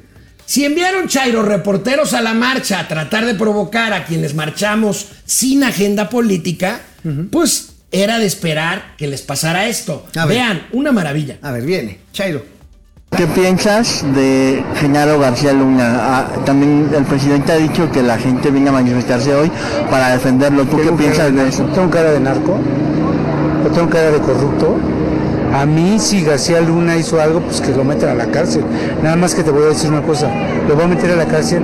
[0.44, 5.64] Si enviaron Chairo reporteros a la marcha a tratar de provocar a quienes marchamos sin
[5.64, 6.82] agenda política,
[7.30, 10.04] pues era de esperar que les pasara esto.
[10.14, 10.36] A ver.
[10.36, 11.38] Vean, una maravilla.
[11.40, 12.44] A ver, viene, Chairo.
[13.16, 15.98] ¿Qué piensas de Genaro García Luna?
[16.00, 19.52] Ah, también el presidente ha dicho que la gente viene a manifestarse hoy
[19.88, 20.64] para defenderlo.
[20.64, 21.64] ¿Tú qué piensas de eso?
[21.66, 22.58] ¿Tengo cara de narco?
[23.64, 24.76] ¿O tengo cara de corrupto?
[25.54, 28.64] A mí, si García Luna hizo algo, pues que lo metan a la cárcel.
[29.00, 30.28] Nada más que te voy a decir una cosa.
[30.68, 31.62] Lo va a meter a la cárcel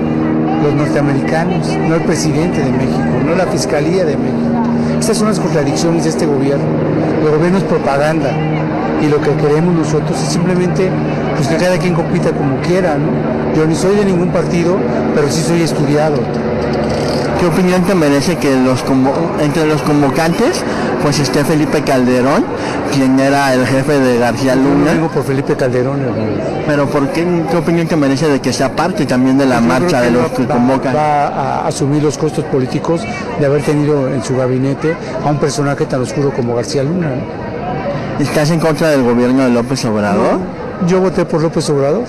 [0.63, 4.63] los norteamericanos, no el presidente de México, no la Fiscalía de México.
[5.01, 6.65] Estas son las contradicciones de este gobierno.
[7.25, 8.31] El gobierno es propaganda
[9.03, 10.91] y lo que queremos nosotros es simplemente
[11.41, 13.57] pues que cada quien compita como quiera, ¿no?
[13.57, 14.77] Yo ni soy de ningún partido,
[15.15, 16.17] pero sí soy estudiado.
[17.41, 18.85] ¿Qué opinión te merece que los
[19.43, 20.63] entre los convocantes
[21.03, 22.45] pues esté Felipe Calderón,
[22.93, 25.09] quien era el jefe de García Yo no Luna?
[25.09, 26.43] por Felipe Calderón, hermano.
[26.67, 29.63] Pero ¿por qué, qué opinión te merece de que sea parte también de la Yo
[29.63, 30.95] marcha de los que convocan?
[30.95, 33.01] Va a asumir los costos políticos
[33.39, 37.13] de haber tenido en su gabinete a un personaje tan oscuro como García Luna.
[38.19, 40.60] ¿Estás en contra del gobierno de López Obrador?
[40.87, 42.05] Yo voté por López Obrador.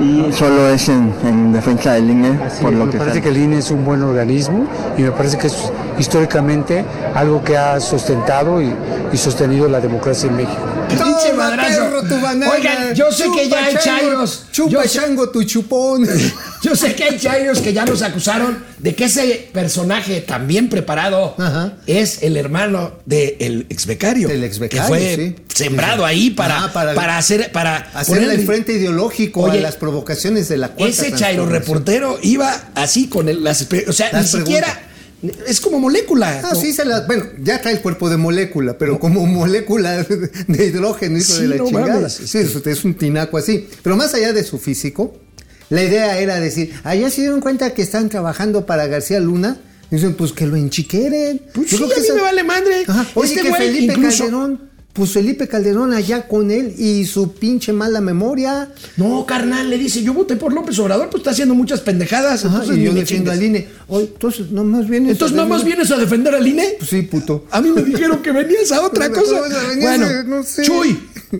[0.00, 3.20] Y solo es en, en defensa del INE, Así por es, lo me que parece
[3.20, 6.82] que el INE es un buen organismo y me parece que es históricamente
[7.14, 8.74] algo que ha sustentado y,
[9.12, 10.62] y sostenido la democracia en México.
[10.88, 11.80] Pinche madrazo.
[11.80, 12.50] perro, tu banana.
[12.50, 14.46] Oigan, yo sé que ya hay chairos.
[14.50, 16.06] Chupa, chango, tu chupón.
[16.62, 20.68] Yo sé que hay chairos que ya nos acusaron de que ese personaje tan bien
[20.68, 21.78] preparado Ajá.
[21.86, 24.28] es el hermano del ex becario.
[24.28, 25.36] Del exbecario, Que fue sí.
[25.54, 27.50] sembrado ahí para, Ah, para- para, hacer.
[27.52, 31.46] Para Hacerle ponerle- el frente ideológico Oye, a las provocaciones de la cuarta Ese chairo
[31.46, 33.66] reportero iba así con el, las.
[33.88, 34.86] O sea, Las ni siquiera.
[35.46, 36.40] Es como molécula.
[36.44, 40.02] Ah, sí, se la, bueno, ya trae el cuerpo de molécula, pero como molécula
[40.48, 42.08] de hidrógeno, hijo Sí, de la no chingada.
[42.08, 43.68] Sí, es, es un tinaco así.
[43.82, 45.14] Pero más allá de su físico,
[45.70, 49.56] la idea era decir, allá se dieron cuenta que están trabajando para García Luna.
[49.90, 51.40] Dicen, pues que lo enchiqueren.
[51.52, 52.84] Pues Yo sí, creo a mí esa- me vale madre.
[52.86, 53.06] Ajá.
[53.14, 54.60] Oye, Este que güey Felipe incluso- Calderón,
[54.92, 58.68] pues Felipe Calderón allá con él y su pinche mala memoria.
[58.96, 62.44] No, carnal, le dice, yo voté por López Obrador, pues está haciendo muchas pendejadas.
[62.44, 63.66] Ajá, entonces y yo defiendo al INE.
[63.88, 65.12] Oye, entonces nomás vienes.
[65.12, 66.74] Entonces, a ¿nada más defender- vienes a defender al INE?
[66.78, 67.46] Pues sí, puto.
[67.50, 69.40] A mí me dijeron que venías a otra ¿Cómo cosa.
[69.80, 70.62] Bueno, No sé.
[70.62, 70.98] Chuy,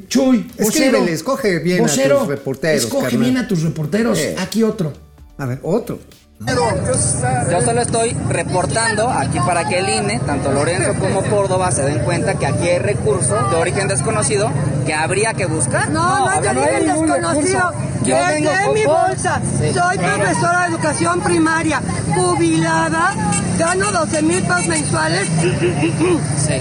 [0.08, 0.68] Chuy, vocero.
[0.68, 3.20] Escríbele, escoge bien a tus reporteros, Escoge carnal.
[3.22, 4.18] bien a tus reporteros.
[4.18, 4.36] Eh.
[4.38, 4.92] Aquí otro.
[5.36, 5.98] A ver, otro.
[6.46, 11.98] Yo solo estoy reportando aquí para que el INE, tanto Lorenzo como Córdoba, se den
[12.00, 14.50] cuenta que aquí hay recursos de origen desconocido
[14.86, 15.90] que habría que buscar.
[15.90, 17.72] No, no, acá te digan ningún desconocido.
[18.02, 18.16] Yo
[18.64, 19.40] con- mi bolsa.
[19.58, 19.72] Sí.
[19.74, 21.82] Soy profesora de educación primaria,
[22.14, 23.12] jubilada,
[23.58, 25.28] gano 12 mil pesos mensuales.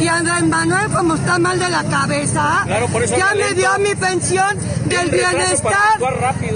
[0.02, 3.56] Y Andrés Manuel, como está mal de la cabeza, Claro, por eso ya me lento.
[3.56, 5.74] dio mi pensión del bienestar.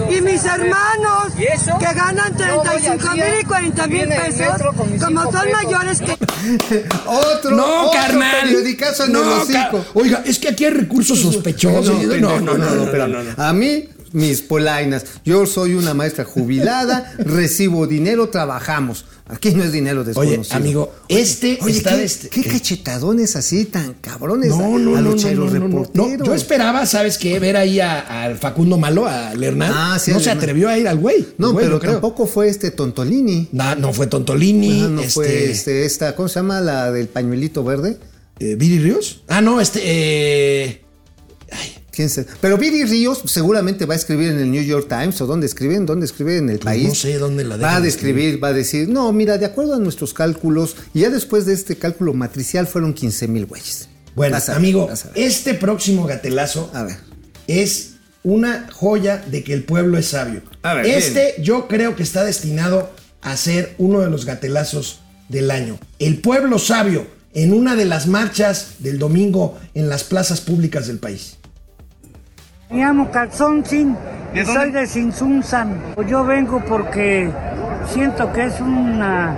[0.10, 1.78] Y mis hermanos, ¿Y eso?
[1.80, 5.34] que ganan Yo voy 35 al mil y 40 mil el pesos, como son pesos.
[5.64, 6.12] mayores que...
[7.06, 8.42] Otro, No, otro carnal.
[8.44, 9.78] periodicazo en el No, hocico.
[9.84, 12.04] ca- Oiga, es que aquí hay recursos sospechosos.
[12.04, 13.12] No, no, no, no, espérame.
[13.12, 13.44] no, no, no.
[13.44, 15.06] A mí, mis polainas.
[15.26, 19.06] Yo soy una maestra jubilada, recibo dinero, trabajamos.
[19.26, 20.56] Aquí no es dinero Oye, desconocido.
[20.58, 25.02] amigo, este Oye, está ¿qué, este- qué cachetadones así tan cabrones No, a, no, a
[25.02, 25.90] no, los no, no, no, no.
[26.18, 27.40] No, yo esperaba, ¿sabes qué?
[27.40, 29.72] Ver ahí a- al Facundo Malo, al Hernán.
[29.74, 31.26] Ah, sí, no se atrevió a ir al güey.
[31.38, 33.48] No, güey, pero tampoco fue este Tontolini.
[33.54, 34.82] Na- no fue Tontolini.
[34.82, 37.98] Ajá, no este, fue este, esta, ¿cómo se llama la del pañuelito verde?
[38.40, 39.24] eh, ¿Viri Ríos?
[39.30, 39.80] Ah, no, este.
[39.84, 40.83] Eh,
[41.94, 42.28] ¿Quién sabe?
[42.42, 45.86] Pero Viri Ríos seguramente va a escribir en el New York Times o dónde escriben,
[45.86, 46.88] dónde escribe en el Pues país.
[46.88, 49.80] no sé dónde la Va a describir, va a decir, no, mira, de acuerdo a
[49.80, 53.88] nuestros cálculos, y ya después de este cálculo matricial fueron 15 mil güeyes.
[54.16, 56.98] bueno, ver, amigo, este próximo gatelazo A ver.
[57.48, 57.92] es
[58.24, 60.42] una joya de que el pueblo es sabio.
[60.64, 62.90] A ver, este yo creo que está destinado
[63.22, 65.78] a ser uno de los gatelazos del año.
[66.00, 71.00] El pueblo sabio en una de las marchas del domingo en las plazas públicas del
[71.00, 71.36] país.
[72.70, 73.96] Me llamo Calzón Sin
[74.34, 75.76] y soy de Sinsunzan.
[76.08, 77.30] Yo vengo porque
[77.88, 79.36] siento que es una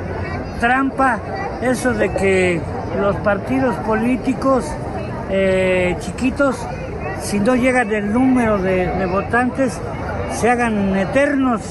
[0.59, 1.19] trampa
[1.61, 2.61] eso de que
[2.99, 4.65] los partidos políticos
[5.29, 6.65] eh, chiquitos,
[7.21, 9.79] si no llegan el número de, de votantes,
[10.31, 11.61] se hagan eternos.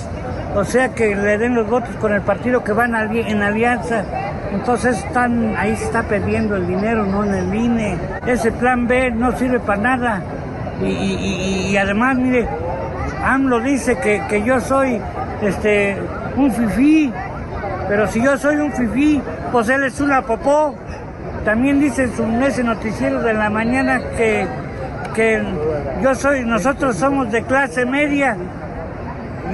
[0.55, 4.05] O sea que le den los votos con el partido que van ali- en alianza.
[4.53, 7.97] Entonces están, ahí se está perdiendo el dinero, no en el INE.
[8.27, 10.23] Ese plan B no sirve para nada.
[10.83, 10.87] Y,
[11.72, 12.47] y- además, mire,
[13.25, 15.01] AMLO dice que, que yo soy
[15.43, 15.97] este,
[16.37, 17.12] un fifí,
[17.89, 19.22] pero si yo soy un fifí,
[19.53, 20.75] pues él es una popó.
[21.45, 24.47] También dice en su, ese noticiero de la mañana que,
[25.14, 25.43] que
[26.03, 28.37] yo soy, nosotros somos de clase media.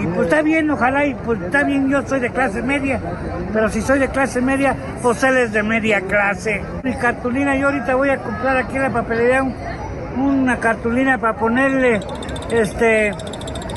[0.00, 3.00] Y pues está bien, ojalá, y pues está bien, yo soy de clase media,
[3.52, 6.62] pero si soy de clase media, pues él es de media clase.
[6.84, 9.44] Mi cartulina, yo ahorita voy a comprar aquí la papelería
[10.16, 12.00] una cartulina para ponerle
[12.50, 13.12] este,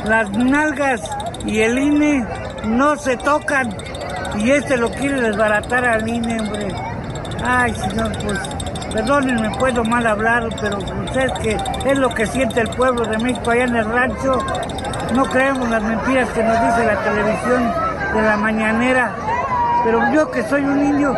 [0.05, 1.01] las nalgas
[1.45, 2.25] y el INE
[2.65, 3.75] no se tocan.
[4.37, 6.67] Y este lo quiere desbaratar al INE, hombre.
[7.45, 8.39] Ay, señor, pues,
[8.93, 13.51] perdónenme, puedo mal hablar, pero usted que es lo que siente el pueblo de México
[13.51, 14.39] allá en el rancho.
[15.13, 17.71] No creemos las mentiras que nos dice la televisión
[18.13, 19.11] de la mañanera.
[19.83, 21.13] Pero yo que soy un indio,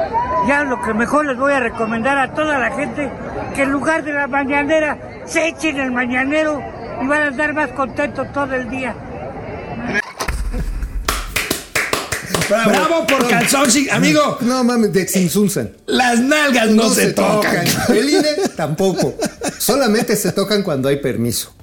[0.48, 3.10] ya lo que mejor les voy a recomendar a toda la gente,
[3.56, 6.62] que en lugar de la mañanera, se echen el mañanero
[7.02, 8.96] y van a estar más contentos todo el día.
[12.48, 14.38] Bravo, por calzón, amigo.
[14.41, 15.72] No mames, de Sinsunsan.
[15.88, 17.66] Las nalgas no, se, tocan.
[17.89, 19.16] El INE tampoco.
[19.58, 21.56] Solamente se tocan cuando hay permiso.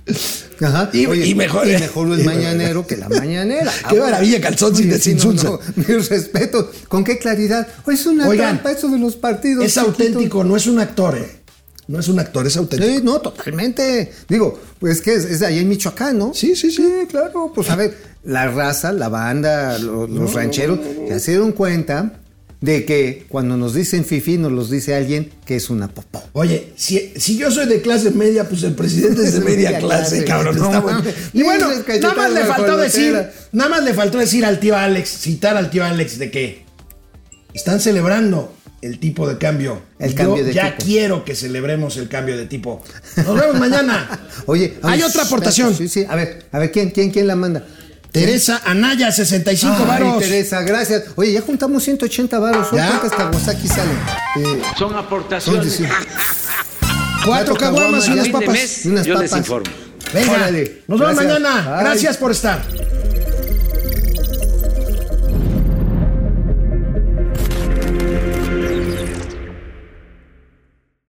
[0.62, 0.90] Ajá.
[0.92, 3.72] Y- y mejor- y mejor el mañanero que la mañanera.
[3.88, 6.70] Qué maravilla, calzón sin Oye, de sí, no, no, Mi respeto.
[6.88, 7.66] ¿Con qué claridad?
[7.84, 9.64] Oye, es una Oigan, trampa eso de los partidos.
[9.64, 11.40] Es auténtico, no es un actor, ¿eh?
[11.88, 12.92] No es un actor, es auténtico.
[12.94, 14.12] Sí, no, totalmente.
[14.28, 16.32] Digo, pues que es, es allá en Michoacán, ¿no?
[16.32, 16.84] Sí, sí, sí.
[17.10, 17.52] claro.
[17.54, 20.78] Pues a ver, la raza, la banda, lo- los rancheros,
[21.18, 22.20] se dieron cuenta
[22.62, 26.22] de que cuando nos dicen fifi, nos los dice alguien que es una popó.
[26.32, 30.24] Oye, si, si yo soy de clase media, pues el presidente es de media clase,
[30.24, 30.56] cabrón.
[30.56, 31.02] No está bueno.
[31.32, 31.68] Y bueno,
[32.00, 35.70] nada más le faltó decir, nada más le faltó decir al tío Alex, citar al
[35.70, 36.64] tío Alex de que
[37.52, 39.82] están celebrando el tipo de cambio.
[39.98, 40.84] El Yo cambio de ya tipo.
[40.84, 42.80] quiero que celebremos el cambio de tipo.
[43.16, 44.20] Nos vemos mañana.
[44.46, 45.74] Oye, hay otra aportación.
[45.74, 46.04] Sí, sí.
[46.08, 47.66] A ver, a ver, ¿quién, quién, quién la manda?
[48.12, 50.18] Teresa Anaya, 65 Ay, varos.
[50.22, 51.04] Teresa, gracias.
[51.16, 52.68] Oye, ya juntamos 180 varos.
[52.68, 53.96] Cuántas Kawasaki salen.
[54.36, 54.42] Eh,
[54.78, 55.80] Son son aportaciones.
[57.24, 58.48] Cuatro caguamas y unas papas.
[58.48, 59.38] mes, y unas yo les papas.
[59.46, 59.70] informo.
[60.12, 60.82] Venga, Órale.
[60.88, 61.62] nos vemos mañana.
[61.62, 61.84] Bye.
[61.84, 62.62] Gracias por estar.